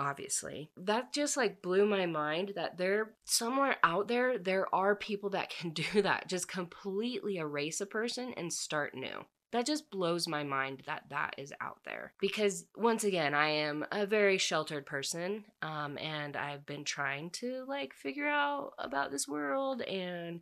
obviously. 0.00 0.70
That 0.78 1.12
just 1.12 1.36
like 1.36 1.62
blew 1.62 1.86
my 1.86 2.06
mind 2.06 2.52
that 2.56 2.78
there 2.78 3.12
somewhere 3.26 3.76
out 3.84 4.08
there 4.08 4.38
there 4.38 4.74
are 4.74 4.96
people 4.96 5.30
that 5.30 5.50
can 5.50 5.70
do 5.74 6.02
that. 6.02 6.28
Just 6.28 6.48
completely 6.48 7.36
erase 7.36 7.80
a 7.80 7.86
person 7.86 8.32
and 8.36 8.52
start 8.52 8.94
new. 8.94 9.26
That 9.52 9.66
just 9.66 9.90
blows 9.90 10.28
my 10.28 10.44
mind 10.44 10.84
that 10.86 11.04
that 11.10 11.34
is 11.36 11.52
out 11.60 11.80
there. 11.84 12.12
Because 12.20 12.66
once 12.76 13.02
again, 13.02 13.34
I 13.34 13.48
am 13.48 13.84
a 13.90 14.06
very 14.06 14.38
sheltered 14.38 14.86
person 14.86 15.44
um 15.62 15.98
and 15.98 16.36
I've 16.36 16.64
been 16.64 16.84
trying 16.84 17.30
to 17.40 17.64
like 17.68 17.92
figure 17.94 18.28
out 18.28 18.72
about 18.78 19.10
this 19.10 19.28
world 19.28 19.82
and 19.82 20.40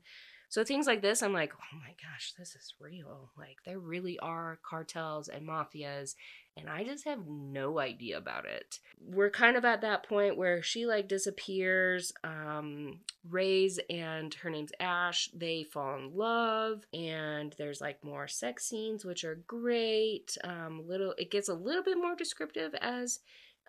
so 0.50 0.64
things 0.64 0.86
like 0.86 1.02
this, 1.02 1.22
I'm 1.22 1.34
like, 1.34 1.52
oh 1.54 1.78
my 1.78 1.94
gosh, 2.02 2.32
this 2.38 2.56
is 2.56 2.72
real. 2.80 3.30
Like 3.36 3.58
there 3.66 3.78
really 3.78 4.18
are 4.20 4.58
cartels 4.62 5.28
and 5.28 5.46
mafias, 5.46 6.14
and 6.58 6.68
I 6.68 6.84
just 6.84 7.04
have 7.04 7.26
no 7.26 7.78
idea 7.78 8.18
about 8.18 8.44
it. 8.44 8.78
We're 9.00 9.30
kind 9.30 9.56
of 9.56 9.64
at 9.64 9.82
that 9.82 10.08
point 10.08 10.36
where 10.36 10.62
she 10.62 10.86
like 10.86 11.08
disappears. 11.08 12.12
Um, 12.24 13.00
Reyes 13.28 13.78
and 13.88 14.32
her 14.34 14.50
name's 14.50 14.72
Ash, 14.80 15.30
they 15.34 15.64
fall 15.64 15.96
in 15.96 16.16
love, 16.16 16.84
and 16.92 17.54
there's 17.58 17.80
like 17.80 18.02
more 18.02 18.26
sex 18.26 18.66
scenes, 18.66 19.04
which 19.04 19.24
are 19.24 19.42
great. 19.46 20.36
Um, 20.42 20.82
little, 20.86 21.14
it 21.18 21.30
gets 21.30 21.48
a 21.48 21.54
little 21.54 21.82
bit 21.82 21.98
more 21.98 22.16
descriptive 22.16 22.74
as 22.80 23.20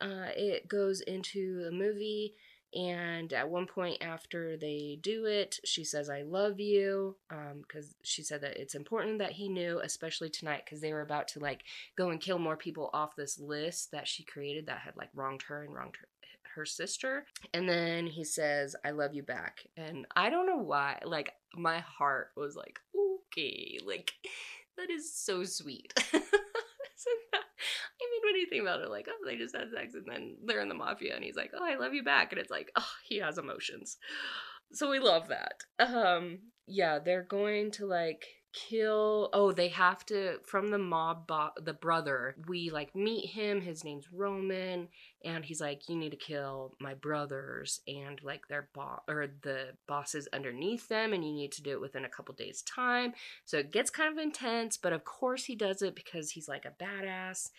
uh, 0.01 0.31
it 0.35 0.67
goes 0.67 1.01
into 1.01 1.63
the 1.63 1.71
movie 1.71 2.35
and 2.73 3.33
at 3.33 3.49
one 3.49 3.65
point 3.65 3.97
after 4.01 4.55
they 4.55 4.99
do 5.01 5.25
it, 5.25 5.59
she 5.65 5.83
says, 5.83 6.09
I 6.09 6.21
love 6.21 6.59
you. 6.59 7.15
Because 7.27 7.85
um, 7.85 7.95
she 8.03 8.21
said 8.21 8.41
that 8.41 8.57
it's 8.57 8.75
important 8.75 9.19
that 9.19 9.31
he 9.31 9.49
knew, 9.49 9.79
especially 9.83 10.29
tonight, 10.29 10.63
because 10.65 10.81
they 10.81 10.93
were 10.93 11.01
about 11.01 11.27
to 11.29 11.39
like 11.39 11.63
go 11.97 12.09
and 12.09 12.21
kill 12.21 12.37
more 12.37 12.57
people 12.57 12.89
off 12.93 13.15
this 13.15 13.39
list 13.39 13.91
that 13.91 14.07
she 14.07 14.23
created 14.23 14.67
that 14.67 14.79
had 14.79 14.95
like 14.95 15.09
wronged 15.15 15.43
her 15.43 15.63
and 15.63 15.73
wronged 15.73 15.95
her, 15.99 16.07
her 16.55 16.65
sister. 16.65 17.25
And 17.53 17.67
then 17.67 18.05
he 18.05 18.23
says, 18.23 18.75
I 18.85 18.91
love 18.91 19.13
you 19.13 19.23
back. 19.23 19.65
And 19.75 20.05
I 20.15 20.29
don't 20.29 20.47
know 20.47 20.57
why, 20.57 20.99
like, 21.03 21.31
my 21.55 21.79
heart 21.79 22.29
was 22.35 22.55
like, 22.55 22.79
okay, 22.95 23.79
like, 23.85 24.11
that 24.77 24.91
is 24.91 25.11
so 25.11 25.43
sweet. 25.43 25.93
I 27.59 28.05
mean, 28.11 28.21
when 28.23 28.41
you 28.41 28.47
think 28.49 28.61
about 28.63 28.81
it, 28.81 28.89
like, 28.89 29.07
oh, 29.09 29.25
they 29.25 29.37
just 29.37 29.55
had 29.55 29.71
sex 29.71 29.93
and 29.93 30.05
then 30.07 30.37
they're 30.45 30.61
in 30.61 30.69
the 30.69 30.75
mafia 30.75 31.15
and 31.15 31.23
he's 31.23 31.35
like, 31.35 31.51
oh, 31.53 31.63
I 31.63 31.75
love 31.75 31.93
you 31.93 32.03
back. 32.03 32.31
And 32.31 32.39
it's 32.39 32.51
like, 32.51 32.71
oh, 32.75 32.91
he 33.07 33.17
has 33.17 33.37
emotions. 33.37 33.97
So 34.71 34.89
we 34.89 34.99
love 34.99 35.29
that. 35.29 35.63
Um, 35.79 36.39
yeah, 36.67 36.99
they're 36.99 37.23
going 37.23 37.71
to 37.71 37.85
like 37.85 38.25
kill 38.53 39.29
oh 39.33 39.51
they 39.51 39.67
have 39.67 40.05
to 40.05 40.39
from 40.43 40.71
the 40.71 40.77
mob 40.77 41.27
bo- 41.27 41.51
the 41.61 41.73
brother 41.73 42.35
we 42.47 42.69
like 42.71 42.95
meet 42.95 43.29
him 43.29 43.61
his 43.61 43.83
name's 43.83 44.11
roman 44.11 44.87
and 45.25 45.43
he's 45.43 45.59
like 45.59 45.89
you 45.89 45.95
need 45.95 46.11
to 46.11 46.17
kill 46.17 46.75
my 46.79 46.93
brothers 46.93 47.81
and 47.87 48.21
like 48.23 48.47
their 48.47 48.69
boss 48.73 49.01
or 49.07 49.27
the 49.41 49.69
bosses 49.87 50.27
underneath 50.31 50.87
them 50.87 51.13
and 51.13 51.25
you 51.25 51.33
need 51.33 51.51
to 51.51 51.61
do 51.61 51.71
it 51.71 51.81
within 51.81 52.05
a 52.05 52.09
couple 52.09 52.33
days 52.35 52.61
time. 52.61 53.13
So 53.45 53.57
it 53.57 53.71
gets 53.71 53.89
kind 53.89 54.11
of 54.11 54.23
intense 54.23 54.77
but 54.77 54.93
of 54.93 55.03
course 55.03 55.45
he 55.45 55.55
does 55.55 55.81
it 55.81 55.95
because 55.95 56.31
he's 56.31 56.47
like 56.47 56.65
a 56.65 56.83
badass. 56.83 57.49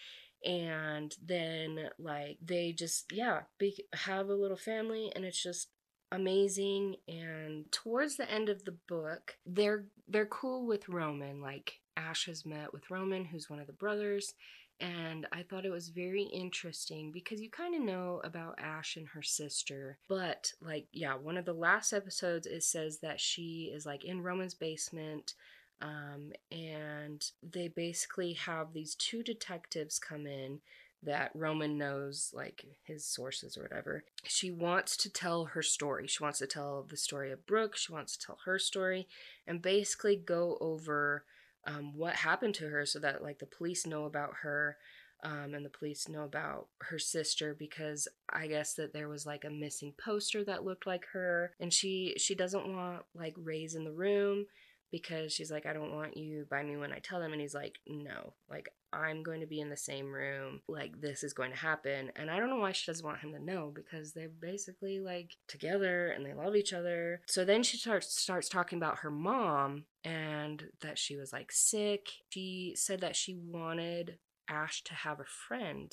And 0.42 1.14
then 1.22 1.90
like 1.98 2.38
they 2.42 2.72
just 2.72 3.12
yeah 3.12 3.40
be, 3.58 3.84
have 3.92 4.28
a 4.28 4.34
little 4.34 4.56
family 4.56 5.12
and 5.14 5.24
it's 5.24 5.42
just 5.42 5.68
amazing 6.12 6.96
and 7.08 7.70
towards 7.70 8.16
the 8.16 8.30
end 8.30 8.48
of 8.48 8.64
the 8.64 8.76
book 8.88 9.36
they're 9.46 9.84
they're 10.08 10.26
cool 10.26 10.66
with 10.66 10.88
roman 10.88 11.40
like 11.40 11.78
ash 11.96 12.26
has 12.26 12.44
met 12.44 12.72
with 12.72 12.90
roman 12.90 13.24
who's 13.24 13.48
one 13.48 13.60
of 13.60 13.66
the 13.66 13.72
brothers 13.72 14.34
And 14.80 15.26
I 15.30 15.42
thought 15.42 15.66
it 15.66 15.70
was 15.70 15.90
very 15.90 16.22
interesting 16.22 17.12
because 17.12 17.40
you 17.42 17.50
kind 17.50 17.74
of 17.74 17.82
know 17.82 18.20
about 18.24 18.58
Ash 18.58 18.96
and 18.96 19.08
her 19.08 19.22
sister. 19.22 19.98
But, 20.08 20.52
like, 20.62 20.86
yeah, 20.92 21.14
one 21.16 21.36
of 21.36 21.44
the 21.44 21.52
last 21.52 21.92
episodes, 21.92 22.46
it 22.46 22.62
says 22.62 22.98
that 23.00 23.20
she 23.20 23.70
is 23.74 23.84
like 23.84 24.04
in 24.04 24.22
Roman's 24.22 24.54
basement. 24.54 25.34
Um, 25.82 26.32
and 26.50 27.24
they 27.42 27.68
basically 27.68 28.34
have 28.34 28.72
these 28.72 28.94
two 28.94 29.22
detectives 29.22 29.98
come 29.98 30.26
in 30.26 30.60
that 31.02 31.30
Roman 31.34 31.78
knows, 31.78 32.30
like 32.34 32.64
his 32.84 33.06
sources 33.06 33.56
or 33.56 33.62
whatever. 33.62 34.04
She 34.24 34.50
wants 34.50 34.96
to 34.98 35.10
tell 35.10 35.46
her 35.46 35.62
story. 35.62 36.06
She 36.06 36.22
wants 36.22 36.38
to 36.40 36.46
tell 36.46 36.86
the 36.88 36.96
story 36.96 37.32
of 37.32 37.46
Brooke. 37.46 37.76
She 37.76 37.92
wants 37.92 38.16
to 38.16 38.26
tell 38.26 38.38
her 38.44 38.58
story 38.58 39.08
and 39.46 39.62
basically 39.62 40.16
go 40.16 40.58
over 40.60 41.24
um, 41.66 41.96
what 41.96 42.16
happened 42.16 42.54
to 42.56 42.68
her 42.68 42.84
so 42.84 42.98
that, 42.98 43.22
like, 43.22 43.38
the 43.38 43.46
police 43.46 43.86
know 43.86 44.04
about 44.04 44.34
her. 44.42 44.76
Um, 45.22 45.52
and 45.52 45.62
the 45.66 45.68
police 45.68 46.08
know 46.08 46.24
about 46.24 46.68
her 46.80 46.98
sister 46.98 47.54
because 47.58 48.08
I 48.32 48.46
guess 48.46 48.72
that 48.76 48.94
there 48.94 49.06
was 49.06 49.26
like 49.26 49.44
a 49.44 49.50
missing 49.50 49.92
poster 50.02 50.42
that 50.44 50.64
looked 50.64 50.86
like 50.86 51.04
her, 51.12 51.52
and 51.60 51.70
she 51.70 52.14
she 52.16 52.34
doesn't 52.34 52.66
want 52.74 53.02
like 53.14 53.34
Reyes 53.36 53.74
in 53.74 53.84
the 53.84 53.92
room 53.92 54.46
because 54.90 55.32
she's 55.32 55.50
like, 55.50 55.66
I 55.66 55.72
don't 55.72 55.94
want 55.94 56.16
you 56.16 56.46
by 56.50 56.62
me 56.62 56.76
when 56.76 56.92
I 56.92 56.98
tell 56.98 57.20
them. 57.20 57.32
And 57.32 57.40
he's 57.40 57.54
like, 57.54 57.78
No, 57.86 58.32
like, 58.48 58.68
I'm 58.92 59.22
going 59.22 59.40
to 59.40 59.46
be 59.46 59.60
in 59.60 59.70
the 59.70 59.76
same 59.76 60.12
room. 60.12 60.60
Like, 60.68 61.00
this 61.00 61.22
is 61.22 61.32
going 61.32 61.50
to 61.50 61.56
happen. 61.56 62.10
And 62.16 62.30
I 62.30 62.38
don't 62.38 62.50
know 62.50 62.58
why 62.58 62.72
she 62.72 62.90
doesn't 62.90 63.06
want 63.06 63.20
him 63.20 63.32
to 63.32 63.44
know 63.44 63.72
because 63.74 64.12
they're 64.12 64.28
basically 64.28 65.00
like 65.00 65.36
together 65.48 66.08
and 66.08 66.24
they 66.24 66.34
love 66.34 66.56
each 66.56 66.72
other. 66.72 67.22
So 67.26 67.44
then 67.44 67.62
she 67.62 67.76
starts 67.76 68.20
starts 68.20 68.48
talking 68.48 68.78
about 68.78 68.98
her 68.98 69.10
mom 69.10 69.84
and 70.04 70.64
that 70.82 70.98
she 70.98 71.16
was 71.16 71.32
like 71.32 71.52
sick. 71.52 72.08
She 72.30 72.74
said 72.76 73.00
that 73.00 73.16
she 73.16 73.34
wanted 73.34 74.18
Ash 74.48 74.82
to 74.84 74.94
have 74.94 75.20
a 75.20 75.24
friend. 75.48 75.92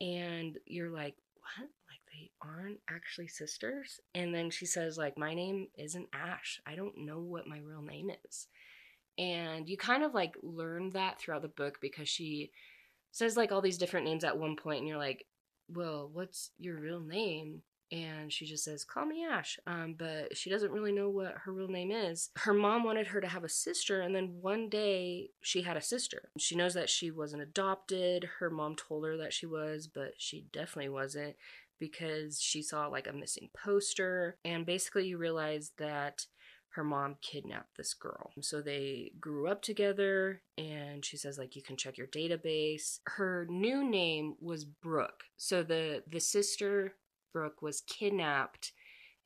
And 0.00 0.58
you're 0.66 0.90
like, 0.90 1.16
what? 1.34 1.68
Like 1.88 2.00
they 2.12 2.30
aren't 2.42 2.80
actually 2.88 3.28
sisters? 3.28 4.00
And 4.14 4.34
then 4.34 4.50
she 4.50 4.66
says, 4.66 4.96
like, 4.96 5.18
my 5.18 5.34
name 5.34 5.68
isn't 5.76 6.08
Ash. 6.12 6.60
I 6.66 6.74
don't 6.74 6.98
know 6.98 7.20
what 7.20 7.46
my 7.46 7.58
real 7.58 7.82
name 7.82 8.10
is. 8.26 8.48
And 9.18 9.68
you 9.68 9.76
kind 9.76 10.02
of 10.02 10.14
like 10.14 10.36
learn 10.42 10.90
that 10.90 11.20
throughout 11.20 11.42
the 11.42 11.48
book 11.48 11.78
because 11.80 12.08
she 12.08 12.50
says 13.12 13.36
like 13.36 13.52
all 13.52 13.60
these 13.60 13.78
different 13.78 14.06
names 14.06 14.24
at 14.24 14.38
one 14.38 14.56
point, 14.56 14.80
and 14.80 14.88
you're 14.88 14.98
like, 14.98 15.26
well, 15.68 16.10
what's 16.12 16.50
your 16.58 16.80
real 16.80 17.00
name? 17.00 17.62
and 17.94 18.32
she 18.32 18.46
just 18.46 18.64
says, 18.64 18.84
"Call 18.84 19.06
me 19.06 19.24
Ash." 19.24 19.58
Um, 19.66 19.94
but 19.96 20.36
she 20.36 20.50
doesn't 20.50 20.72
really 20.72 20.92
know 20.92 21.08
what 21.08 21.34
her 21.44 21.52
real 21.52 21.68
name 21.68 21.90
is. 21.90 22.30
Her 22.36 22.54
mom 22.54 22.82
wanted 22.82 23.08
her 23.08 23.20
to 23.20 23.28
have 23.28 23.44
a 23.44 23.48
sister, 23.48 24.00
and 24.00 24.14
then 24.14 24.38
one 24.40 24.68
day 24.68 25.30
she 25.42 25.62
had 25.62 25.76
a 25.76 25.82
sister. 25.82 26.30
She 26.38 26.56
knows 26.56 26.74
that 26.74 26.90
she 26.90 27.10
wasn't 27.10 27.42
adopted. 27.42 28.28
Her 28.38 28.50
mom 28.50 28.74
told 28.74 29.04
her 29.06 29.16
that 29.18 29.32
she 29.32 29.46
was, 29.46 29.86
but 29.86 30.14
she 30.18 30.46
definitely 30.52 30.88
wasn't 30.88 31.36
because 31.78 32.40
she 32.40 32.62
saw 32.62 32.86
like 32.88 33.06
a 33.06 33.12
missing 33.12 33.50
poster, 33.56 34.38
and 34.44 34.66
basically 34.66 35.06
you 35.06 35.18
realize 35.18 35.72
that 35.78 36.26
her 36.74 36.84
mom 36.84 37.16
kidnapped 37.22 37.76
this 37.76 37.94
girl. 37.94 38.32
So 38.40 38.60
they 38.60 39.12
grew 39.20 39.48
up 39.48 39.62
together 39.62 40.42
and 40.58 41.04
she 41.04 41.16
says 41.16 41.38
like 41.38 41.54
you 41.54 41.62
can 41.62 41.76
check 41.76 41.96
your 41.96 42.08
database. 42.08 42.98
Her 43.06 43.46
new 43.48 43.88
name 43.88 44.34
was 44.40 44.64
Brooke. 44.64 45.24
So 45.36 45.62
the 45.62 46.02
the 46.08 46.20
sister 46.20 46.94
Brooke 47.32 47.62
was 47.62 47.80
kidnapped 47.82 48.72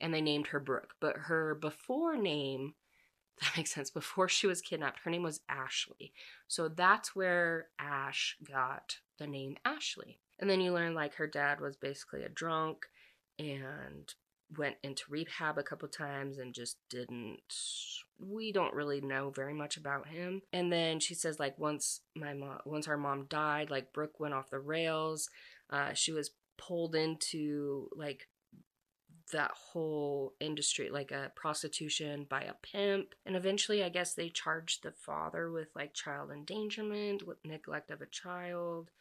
and 0.01 0.13
they 0.13 0.21
named 0.21 0.47
her 0.47 0.59
Brooke. 0.59 0.95
But 0.99 1.15
her 1.15 1.55
before 1.55 2.17
name, 2.17 2.75
that 3.41 3.57
makes 3.57 3.73
sense, 3.73 3.89
before 3.89 4.27
she 4.27 4.47
was 4.47 4.61
kidnapped, 4.61 4.99
her 5.03 5.11
name 5.11 5.23
was 5.23 5.41
Ashley. 5.49 6.13
So 6.47 6.67
that's 6.67 7.15
where 7.15 7.67
Ash 7.79 8.37
got 8.43 8.97
the 9.17 9.27
name 9.27 9.57
Ashley. 9.65 10.19
And 10.39 10.49
then 10.49 10.61
you 10.61 10.73
learn 10.73 10.93
like 10.93 11.15
her 11.15 11.27
dad 11.27 11.59
was 11.59 11.75
basically 11.75 12.23
a 12.23 12.29
drunk 12.29 12.85
and 13.37 14.13
went 14.57 14.75
into 14.83 15.03
rehab 15.09 15.57
a 15.57 15.63
couple 15.63 15.87
times 15.87 16.37
and 16.39 16.53
just 16.53 16.77
didn't 16.89 17.39
we 18.19 18.51
don't 18.51 18.73
really 18.73 18.99
know 18.99 19.29
very 19.29 19.53
much 19.53 19.77
about 19.77 20.07
him 20.07 20.41
and 20.51 20.73
then 20.73 20.99
she 20.99 21.13
says 21.13 21.39
like 21.39 21.57
once 21.59 22.01
my 22.15 22.33
mom 22.33 22.57
once 22.65 22.87
our 22.87 22.97
mom 22.97 23.25
died 23.29 23.69
like 23.69 23.93
brooke 23.93 24.19
went 24.19 24.33
off 24.33 24.49
the 24.49 24.59
rails 24.59 25.29
uh, 25.69 25.93
she 25.93 26.11
was 26.11 26.31
pulled 26.57 26.95
into 26.95 27.87
like 27.95 28.27
that 29.31 29.51
whole 29.53 30.33
industry, 30.39 30.89
like 30.89 31.11
a 31.11 31.31
prostitution 31.35 32.25
by 32.29 32.41
a 32.41 32.53
pimp. 32.61 33.13
And 33.25 33.35
eventually, 33.35 33.83
I 33.83 33.89
guess 33.89 34.13
they 34.13 34.29
charged 34.29 34.83
the 34.83 34.91
father 34.91 35.51
with 35.51 35.67
like 35.75 35.93
child 35.93 36.31
endangerment, 36.31 37.25
with 37.25 37.37
neglect 37.45 37.91
of 37.91 38.01
a 38.01 38.07
child. 38.07 38.91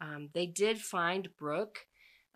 Um, 0.00 0.30
they 0.32 0.46
did 0.46 0.78
find 0.78 1.28
Brooke. 1.38 1.86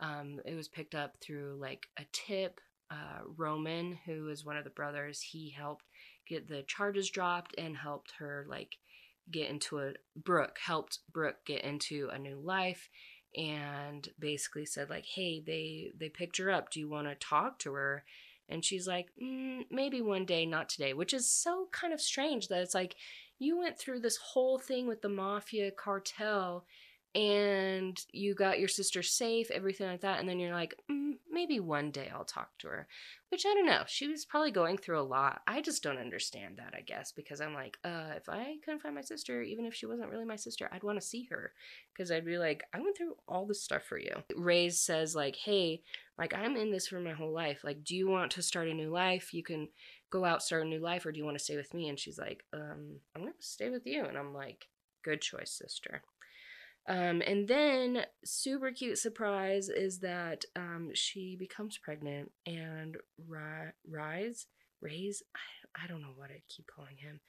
Um, 0.00 0.40
it 0.44 0.54
was 0.54 0.68
picked 0.68 0.94
up 0.94 1.16
through 1.20 1.56
like 1.60 1.88
a 1.98 2.04
tip. 2.12 2.60
Uh, 2.90 3.24
Roman, 3.36 3.98
who 4.04 4.28
is 4.28 4.44
one 4.44 4.56
of 4.56 4.64
the 4.64 4.70
brothers, 4.70 5.20
he 5.20 5.50
helped 5.50 5.84
get 6.26 6.48
the 6.48 6.62
charges 6.62 7.10
dropped 7.10 7.54
and 7.58 7.76
helped 7.76 8.12
her 8.18 8.46
like 8.48 8.76
get 9.30 9.48
into 9.48 9.78
a 9.78 9.92
Brooke 10.16 10.58
helped 10.64 10.98
Brooke 11.12 11.44
get 11.46 11.62
into 11.62 12.08
a 12.12 12.18
new 12.18 12.36
life 12.36 12.88
and 13.36 14.08
basically 14.18 14.66
said 14.66 14.90
like 14.90 15.06
hey 15.06 15.42
they 15.44 15.90
they 15.98 16.08
picked 16.08 16.36
her 16.36 16.50
up 16.50 16.70
do 16.70 16.78
you 16.78 16.88
want 16.88 17.08
to 17.08 17.14
talk 17.16 17.58
to 17.58 17.72
her 17.72 18.04
and 18.48 18.64
she's 18.64 18.86
like 18.86 19.08
mm, 19.20 19.62
maybe 19.70 20.00
one 20.00 20.24
day 20.24 20.46
not 20.46 20.68
today 20.68 20.92
which 20.92 21.12
is 21.12 21.30
so 21.30 21.68
kind 21.72 21.92
of 21.92 22.00
strange 22.00 22.48
that 22.48 22.60
it's 22.60 22.74
like 22.74 22.94
you 23.38 23.58
went 23.58 23.78
through 23.78 23.98
this 23.98 24.18
whole 24.18 24.58
thing 24.58 24.86
with 24.86 25.02
the 25.02 25.08
mafia 25.08 25.70
cartel 25.70 26.64
and 27.14 27.98
you 28.12 28.34
got 28.34 28.58
your 28.58 28.68
sister 28.68 29.02
safe, 29.02 29.50
everything 29.50 29.86
like 29.86 30.00
that, 30.00 30.18
and 30.18 30.28
then 30.28 30.40
you're 30.40 30.54
like, 30.54 30.74
mm, 30.90 31.12
maybe 31.30 31.60
one 31.60 31.90
day 31.90 32.10
I'll 32.12 32.24
talk 32.24 32.50
to 32.58 32.68
her. 32.68 32.88
Which 33.30 33.46
I 33.46 33.54
don't 33.54 33.66
know. 33.66 33.82
She 33.86 34.08
was 34.08 34.24
probably 34.24 34.50
going 34.50 34.78
through 34.78 35.00
a 35.00 35.02
lot. 35.02 35.42
I 35.46 35.60
just 35.60 35.82
don't 35.82 35.98
understand 35.98 36.56
that, 36.58 36.74
I 36.76 36.80
guess, 36.80 37.12
because 37.12 37.40
I'm 37.40 37.54
like, 37.54 37.78
uh, 37.84 38.12
if 38.16 38.28
I 38.28 38.56
couldn't 38.64 38.80
find 38.80 38.94
my 38.94 39.00
sister, 39.00 39.42
even 39.42 39.64
if 39.64 39.74
she 39.74 39.86
wasn't 39.86 40.10
really 40.10 40.24
my 40.24 40.36
sister, 40.36 40.68
I'd 40.72 40.82
want 40.82 41.00
to 41.00 41.06
see 41.06 41.28
her. 41.30 41.52
Because 41.92 42.10
I'd 42.10 42.24
be 42.24 42.38
like, 42.38 42.64
I 42.72 42.80
went 42.80 42.96
through 42.96 43.16
all 43.26 43.46
this 43.46 43.62
stuff 43.62 43.82
for 43.84 43.98
you. 43.98 44.14
Reyes 44.36 44.80
says, 44.80 45.14
like, 45.16 45.36
hey, 45.36 45.82
like, 46.18 46.34
I'm 46.34 46.56
in 46.56 46.70
this 46.70 46.88
for 46.88 47.00
my 47.00 47.12
whole 47.12 47.32
life. 47.32 47.62
Like, 47.64 47.84
do 47.84 47.96
you 47.96 48.08
want 48.08 48.32
to 48.32 48.42
start 48.42 48.68
a 48.68 48.74
new 48.74 48.90
life? 48.90 49.34
You 49.34 49.42
can 49.42 49.68
go 50.10 50.24
out, 50.24 50.42
start 50.42 50.64
a 50.64 50.68
new 50.68 50.80
life, 50.80 51.04
or 51.06 51.12
do 51.12 51.18
you 51.18 51.24
want 51.24 51.38
to 51.38 51.44
stay 51.44 51.56
with 51.56 51.74
me? 51.74 51.88
And 51.88 51.98
she's 51.98 52.18
like, 52.18 52.44
um, 52.52 53.00
I'm 53.14 53.22
going 53.22 53.32
to 53.32 53.46
stay 53.46 53.70
with 53.70 53.86
you. 53.86 54.04
And 54.04 54.16
I'm 54.16 54.32
like, 54.32 54.68
good 55.02 55.20
choice, 55.20 55.50
sister. 55.50 56.02
Um, 56.86 57.22
and 57.26 57.48
then, 57.48 58.04
super 58.24 58.70
cute 58.70 58.98
surprise 58.98 59.68
is 59.68 60.00
that 60.00 60.44
um, 60.54 60.90
she 60.92 61.34
becomes 61.36 61.78
pregnant 61.78 62.30
and 62.46 62.96
Ri- 63.26 63.72
Rise, 63.88 64.46
Raise, 64.82 65.22
I, 65.34 65.84
I 65.84 65.86
don't 65.86 66.02
know 66.02 66.12
what 66.14 66.30
I 66.30 66.42
keep 66.48 66.66
calling 66.66 66.98
him. 66.98 67.20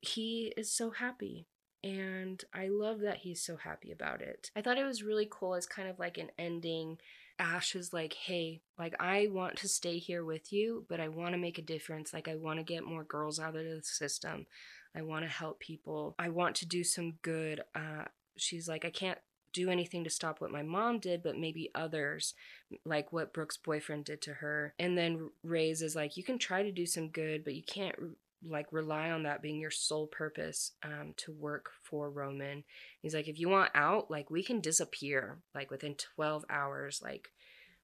He 0.00 0.52
is 0.56 0.72
so 0.72 0.90
happy. 0.90 1.46
And 1.84 2.42
I 2.52 2.68
love 2.68 3.00
that 3.00 3.18
he's 3.18 3.40
so 3.40 3.56
happy 3.56 3.92
about 3.92 4.20
it. 4.20 4.50
I 4.56 4.62
thought 4.62 4.78
it 4.78 4.84
was 4.84 5.04
really 5.04 5.28
cool 5.30 5.54
as 5.54 5.66
kind 5.66 5.88
of 5.88 6.00
like 6.00 6.18
an 6.18 6.30
ending. 6.36 6.98
Ash 7.38 7.76
is 7.76 7.92
like, 7.92 8.14
hey, 8.14 8.62
like, 8.76 8.96
I 8.98 9.28
want 9.30 9.56
to 9.58 9.68
stay 9.68 9.98
here 9.98 10.24
with 10.24 10.52
you, 10.52 10.86
but 10.88 10.98
I 10.98 11.06
want 11.06 11.34
to 11.34 11.38
make 11.38 11.56
a 11.56 11.62
difference. 11.62 12.12
Like, 12.12 12.26
I 12.26 12.34
want 12.34 12.58
to 12.58 12.64
get 12.64 12.84
more 12.84 13.04
girls 13.04 13.38
out 13.38 13.54
of 13.54 13.64
the 13.64 13.80
system. 13.84 14.46
I 14.96 15.02
want 15.02 15.24
to 15.24 15.30
help 15.30 15.60
people. 15.60 16.16
I 16.18 16.30
want 16.30 16.56
to 16.56 16.66
do 16.66 16.82
some 16.82 17.12
good. 17.22 17.60
Uh, 17.76 18.06
she's 18.40 18.68
like, 18.68 18.84
I 18.84 18.90
can't 18.90 19.18
do 19.52 19.70
anything 19.70 20.04
to 20.04 20.10
stop 20.10 20.40
what 20.40 20.50
my 20.50 20.62
mom 20.62 20.98
did, 20.98 21.22
but 21.22 21.38
maybe 21.38 21.70
others, 21.74 22.34
like 22.84 23.12
what 23.12 23.32
Brooke's 23.32 23.56
boyfriend 23.56 24.04
did 24.04 24.20
to 24.22 24.34
her. 24.34 24.74
And 24.78 24.96
then 24.96 25.30
Reyes 25.42 25.82
is 25.82 25.96
like, 25.96 26.16
you 26.16 26.22
can 26.22 26.38
try 26.38 26.62
to 26.62 26.72
do 26.72 26.86
some 26.86 27.08
good, 27.08 27.44
but 27.44 27.54
you 27.54 27.62
can't 27.62 27.96
like 28.46 28.66
rely 28.72 29.10
on 29.10 29.24
that 29.24 29.42
being 29.42 29.58
your 29.58 29.70
sole 29.70 30.06
purpose 30.06 30.72
um, 30.82 31.12
to 31.16 31.32
work 31.32 31.70
for 31.82 32.10
Roman. 32.10 32.64
He's 33.00 33.14
like, 33.14 33.28
if 33.28 33.38
you 33.38 33.48
want 33.48 33.70
out, 33.74 34.10
like 34.10 34.30
we 34.30 34.42
can 34.42 34.60
disappear 34.60 35.38
like 35.54 35.70
within 35.70 35.96
12 35.96 36.44
hours. 36.48 37.00
Like 37.02 37.28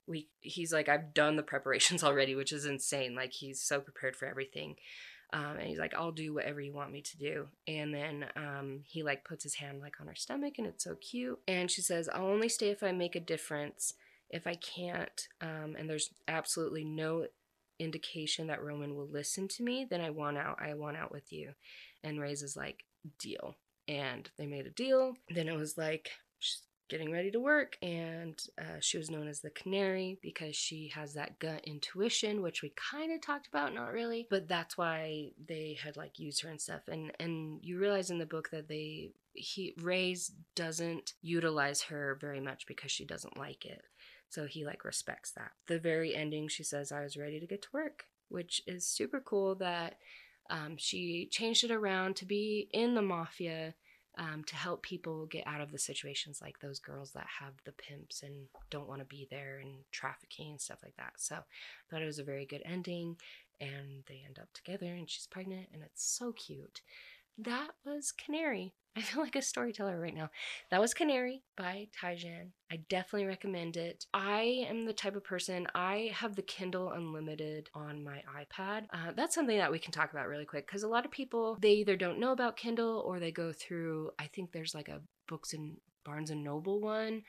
we, 0.06 0.28
he's 0.40 0.72
like, 0.72 0.88
I've 0.88 1.14
done 1.14 1.36
the 1.36 1.42
preparations 1.42 2.04
already, 2.04 2.34
which 2.34 2.52
is 2.52 2.66
insane. 2.66 3.14
Like 3.14 3.32
he's 3.32 3.60
so 3.60 3.80
prepared 3.80 4.16
for 4.16 4.26
everything. 4.26 4.76
Um, 5.34 5.56
and 5.58 5.66
he's 5.66 5.80
like, 5.80 5.94
I'll 5.94 6.12
do 6.12 6.32
whatever 6.32 6.60
you 6.60 6.72
want 6.72 6.92
me 6.92 7.02
to 7.02 7.18
do. 7.18 7.48
And 7.66 7.92
then 7.92 8.26
um, 8.36 8.80
he 8.84 9.02
like 9.02 9.24
puts 9.24 9.42
his 9.42 9.56
hand 9.56 9.80
like 9.80 10.00
on 10.00 10.06
her 10.06 10.14
stomach, 10.14 10.54
and 10.58 10.66
it's 10.66 10.84
so 10.84 10.94
cute. 10.94 11.40
And 11.48 11.68
she 11.68 11.82
says, 11.82 12.08
I'll 12.08 12.28
only 12.28 12.48
stay 12.48 12.68
if 12.68 12.84
I 12.84 12.92
make 12.92 13.16
a 13.16 13.20
difference. 13.20 13.94
If 14.30 14.46
I 14.46 14.54
can't, 14.54 15.28
um, 15.40 15.74
and 15.76 15.90
there's 15.90 16.10
absolutely 16.28 16.84
no 16.84 17.26
indication 17.78 18.46
that 18.46 18.62
Roman 18.62 18.94
will 18.94 19.08
listen 19.08 19.48
to 19.48 19.62
me, 19.62 19.86
then 19.88 20.00
I 20.00 20.10
want 20.10 20.38
out. 20.38 20.58
I 20.60 20.74
want 20.74 20.96
out 20.96 21.12
with 21.12 21.32
you. 21.32 21.50
And 22.04 22.20
Reyes 22.20 22.42
is 22.42 22.56
like, 22.56 22.84
deal. 23.18 23.56
And 23.88 24.30
they 24.38 24.46
made 24.46 24.66
a 24.66 24.70
deal. 24.70 25.14
Then 25.28 25.48
it 25.48 25.56
was 25.56 25.76
like, 25.76 26.10
getting 26.88 27.10
ready 27.10 27.30
to 27.30 27.40
work, 27.40 27.76
and 27.82 28.40
uh, 28.58 28.78
she 28.80 28.98
was 28.98 29.10
known 29.10 29.28
as 29.28 29.40
the 29.40 29.50
Canary 29.50 30.18
because 30.22 30.54
she 30.54 30.92
has 30.94 31.14
that 31.14 31.38
gut 31.38 31.62
intuition, 31.64 32.42
which 32.42 32.62
we 32.62 32.72
kind 32.90 33.12
of 33.12 33.20
talked 33.20 33.46
about, 33.46 33.74
not 33.74 33.92
really, 33.92 34.26
but 34.30 34.48
that's 34.48 34.76
why 34.76 35.30
they 35.48 35.78
had 35.82 35.96
like 35.96 36.18
used 36.18 36.42
her 36.42 36.50
and 36.50 36.60
stuff. 36.60 36.82
And 36.88 37.12
and 37.18 37.60
you 37.62 37.78
realize 37.78 38.10
in 38.10 38.18
the 38.18 38.26
book 38.26 38.50
that 38.50 38.68
they 38.68 39.12
he 39.32 39.74
Reyes 39.80 40.32
doesn't 40.54 41.14
utilize 41.22 41.82
her 41.82 42.16
very 42.20 42.40
much 42.40 42.66
because 42.66 42.90
she 42.90 43.04
doesn't 43.04 43.38
like 43.38 43.64
it. 43.64 43.82
So 44.28 44.46
he 44.46 44.64
like 44.64 44.84
respects 44.84 45.32
that. 45.32 45.52
The 45.66 45.78
very 45.78 46.14
ending, 46.14 46.48
she 46.48 46.64
says, 46.64 46.92
I 46.92 47.02
was 47.02 47.16
ready 47.16 47.38
to 47.40 47.46
get 47.46 47.62
to 47.62 47.68
work, 47.72 48.06
which 48.28 48.62
is 48.66 48.86
super 48.86 49.20
cool 49.20 49.54
that 49.56 49.98
um, 50.50 50.76
she 50.76 51.28
changed 51.30 51.64
it 51.64 51.70
around 51.70 52.16
to 52.16 52.26
be 52.26 52.68
in 52.72 52.94
the 52.94 53.02
mafia 53.02 53.74
um, 54.18 54.44
to 54.44 54.54
help 54.54 54.82
people 54.82 55.26
get 55.26 55.46
out 55.46 55.60
of 55.60 55.72
the 55.72 55.78
situations 55.78 56.40
like 56.40 56.60
those 56.60 56.78
girls 56.78 57.12
that 57.12 57.26
have 57.40 57.54
the 57.64 57.72
pimps 57.72 58.22
and 58.22 58.34
don't 58.70 58.88
want 58.88 59.00
to 59.00 59.06
be 59.06 59.26
there 59.30 59.58
and 59.62 59.72
trafficking 59.90 60.50
and 60.50 60.60
stuff 60.60 60.78
like 60.82 60.96
that. 60.96 61.14
So 61.16 61.36
I 61.36 61.40
thought 61.90 62.02
it 62.02 62.06
was 62.06 62.18
a 62.18 62.24
very 62.24 62.46
good 62.46 62.62
ending 62.64 63.16
and 63.60 64.04
they 64.08 64.22
end 64.24 64.38
up 64.40 64.52
together 64.52 64.86
and 64.86 65.08
she's 65.08 65.26
pregnant 65.26 65.68
and 65.72 65.82
it's 65.82 66.04
so 66.04 66.32
cute. 66.32 66.80
That 67.36 67.70
was 67.84 68.12
Canary. 68.12 68.72
I 68.96 69.00
feel 69.00 69.22
like 69.22 69.34
a 69.34 69.42
storyteller 69.42 70.00
right 70.00 70.14
now. 70.14 70.30
That 70.70 70.80
was 70.80 70.94
Canary 70.94 71.42
by 71.56 71.88
Tijan. 72.00 72.50
I 72.70 72.76
definitely 72.88 73.26
recommend 73.26 73.76
it. 73.76 74.06
I 74.14 74.64
am 74.68 74.84
the 74.84 74.92
type 74.92 75.16
of 75.16 75.24
person, 75.24 75.66
I 75.74 76.12
have 76.14 76.36
the 76.36 76.42
Kindle 76.42 76.92
Unlimited 76.92 77.70
on 77.74 78.04
my 78.04 78.22
iPad. 78.38 78.86
Uh, 78.92 79.12
that's 79.16 79.34
something 79.34 79.58
that 79.58 79.72
we 79.72 79.78
can 79.80 79.92
talk 79.92 80.12
about 80.12 80.28
really 80.28 80.44
quick 80.44 80.66
because 80.66 80.84
a 80.84 80.88
lot 80.88 81.04
of 81.04 81.10
people, 81.10 81.58
they 81.60 81.72
either 81.72 81.96
don't 81.96 82.20
know 82.20 82.32
about 82.32 82.56
Kindle 82.56 83.02
or 83.04 83.18
they 83.18 83.32
go 83.32 83.52
through, 83.52 84.10
I 84.18 84.28
think 84.28 84.52
there's 84.52 84.74
like 84.74 84.88
a 84.88 85.00
Books 85.26 85.54
and 85.54 85.76
Barnes 86.04 86.30
and 86.30 86.44
Noble 86.44 86.80
one 86.80 87.22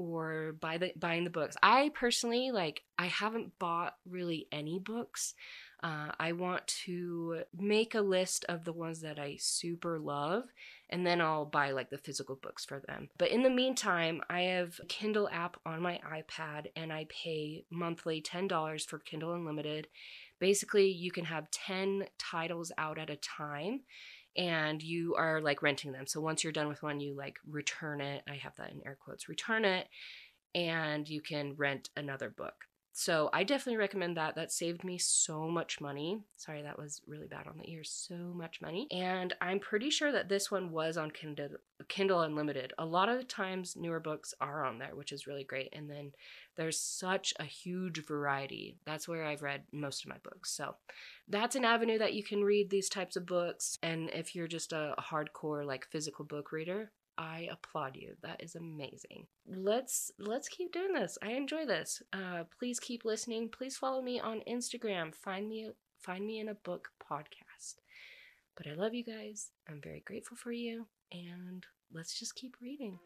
or 0.00 0.54
buy 0.58 0.78
the 0.78 0.92
buying 0.96 1.24
the 1.24 1.30
books. 1.30 1.58
I 1.62 1.90
personally 1.94 2.50
like 2.52 2.82
I 2.98 3.06
haven't 3.06 3.58
bought 3.58 3.96
really 4.08 4.46
any 4.50 4.78
books. 4.78 5.34
Uh, 5.82 6.12
I 6.18 6.32
want 6.32 6.66
to 6.84 7.42
make 7.54 7.94
a 7.94 8.00
list 8.00 8.46
of 8.48 8.64
the 8.64 8.72
ones 8.72 9.02
that 9.02 9.18
I 9.18 9.36
super 9.38 9.98
love, 9.98 10.44
and 10.88 11.06
then 11.06 11.20
I'll 11.20 11.44
buy 11.44 11.72
like 11.72 11.90
the 11.90 11.98
physical 11.98 12.34
books 12.34 12.64
for 12.64 12.80
them. 12.86 13.10
But 13.18 13.28
in 13.28 13.42
the 13.42 13.50
meantime, 13.50 14.22
I 14.30 14.42
have 14.42 14.80
a 14.82 14.86
Kindle 14.86 15.28
app 15.30 15.58
on 15.66 15.82
my 15.82 16.00
iPad, 16.06 16.66
and 16.76 16.92
I 16.92 17.06
pay 17.10 17.64
monthly 17.70 18.22
$10 18.22 18.86
for 18.86 18.98
Kindle 18.98 19.34
Unlimited. 19.34 19.88
Basically, 20.38 20.90
you 20.90 21.10
can 21.10 21.26
have 21.26 21.50
10 21.50 22.06
titles 22.18 22.72
out 22.78 22.98
at 22.98 23.10
a 23.10 23.16
time 23.16 23.80
and 24.36 24.82
you 24.82 25.14
are 25.16 25.40
like 25.40 25.62
renting 25.62 25.92
them. 25.92 26.06
So 26.06 26.20
once 26.20 26.42
you're 26.44 26.52
done 26.52 26.68
with 26.68 26.82
one, 26.82 27.00
you 27.00 27.14
like 27.16 27.36
return 27.48 28.00
it. 28.00 28.22
I 28.28 28.36
have 28.36 28.54
that 28.56 28.72
in 28.72 28.80
air 28.86 28.96
quotes 29.00 29.28
return 29.28 29.64
it, 29.64 29.88
and 30.54 31.08
you 31.08 31.20
can 31.20 31.54
rent 31.56 31.90
another 31.96 32.30
book. 32.30 32.54
So 33.00 33.30
I 33.32 33.44
definitely 33.44 33.78
recommend 33.78 34.18
that. 34.18 34.34
That 34.34 34.52
saved 34.52 34.84
me 34.84 34.98
so 34.98 35.48
much 35.48 35.80
money. 35.80 36.20
Sorry, 36.36 36.60
that 36.60 36.78
was 36.78 37.00
really 37.06 37.28
bad 37.28 37.46
on 37.46 37.56
the 37.56 37.72
ears. 37.72 37.90
So 37.90 38.14
much 38.14 38.60
money. 38.60 38.88
And 38.90 39.32
I'm 39.40 39.58
pretty 39.58 39.88
sure 39.88 40.12
that 40.12 40.28
this 40.28 40.50
one 40.50 40.70
was 40.70 40.98
on 40.98 41.10
Kindle, 41.10 41.48
Kindle 41.88 42.20
Unlimited. 42.20 42.74
A 42.76 42.84
lot 42.84 43.08
of 43.08 43.26
times, 43.26 43.74
newer 43.74 44.00
books 44.00 44.34
are 44.38 44.66
on 44.66 44.78
there, 44.78 44.94
which 44.94 45.12
is 45.12 45.26
really 45.26 45.44
great. 45.44 45.70
And 45.72 45.88
then 45.88 46.12
there's 46.58 46.78
such 46.78 47.32
a 47.40 47.44
huge 47.44 48.04
variety. 48.04 48.76
That's 48.84 49.08
where 49.08 49.24
I've 49.24 49.40
read 49.40 49.62
most 49.72 50.04
of 50.04 50.10
my 50.10 50.18
books. 50.22 50.52
So 50.52 50.74
that's 51.26 51.56
an 51.56 51.64
avenue 51.64 51.96
that 51.96 52.12
you 52.12 52.22
can 52.22 52.44
read 52.44 52.68
these 52.68 52.90
types 52.90 53.16
of 53.16 53.24
books. 53.24 53.78
And 53.82 54.10
if 54.10 54.34
you're 54.34 54.46
just 54.46 54.74
a 54.74 54.94
hardcore, 54.98 55.64
like 55.64 55.86
physical 55.86 56.26
book 56.26 56.52
reader, 56.52 56.92
I 57.18 57.48
applaud 57.50 57.96
you. 57.96 58.14
That 58.22 58.42
is 58.42 58.54
amazing. 58.54 59.26
Let's 59.46 60.10
let's 60.18 60.48
keep 60.48 60.72
doing 60.72 60.92
this. 60.92 61.18
I 61.22 61.32
enjoy 61.32 61.66
this. 61.66 62.02
Uh, 62.12 62.44
please 62.58 62.80
keep 62.80 63.04
listening. 63.04 63.48
Please 63.48 63.76
follow 63.76 64.02
me 64.02 64.20
on 64.20 64.42
Instagram. 64.48 65.14
Find 65.14 65.48
me 65.48 65.70
find 66.00 66.26
me 66.26 66.40
in 66.40 66.48
a 66.48 66.54
book 66.54 66.88
podcast. 67.02 67.76
But 68.56 68.66
I 68.66 68.74
love 68.74 68.94
you 68.94 69.04
guys. 69.04 69.50
I'm 69.68 69.80
very 69.82 70.02
grateful 70.04 70.36
for 70.36 70.52
you, 70.52 70.86
and 71.12 71.64
let's 71.92 72.18
just 72.18 72.34
keep 72.34 72.56
reading. 72.60 72.98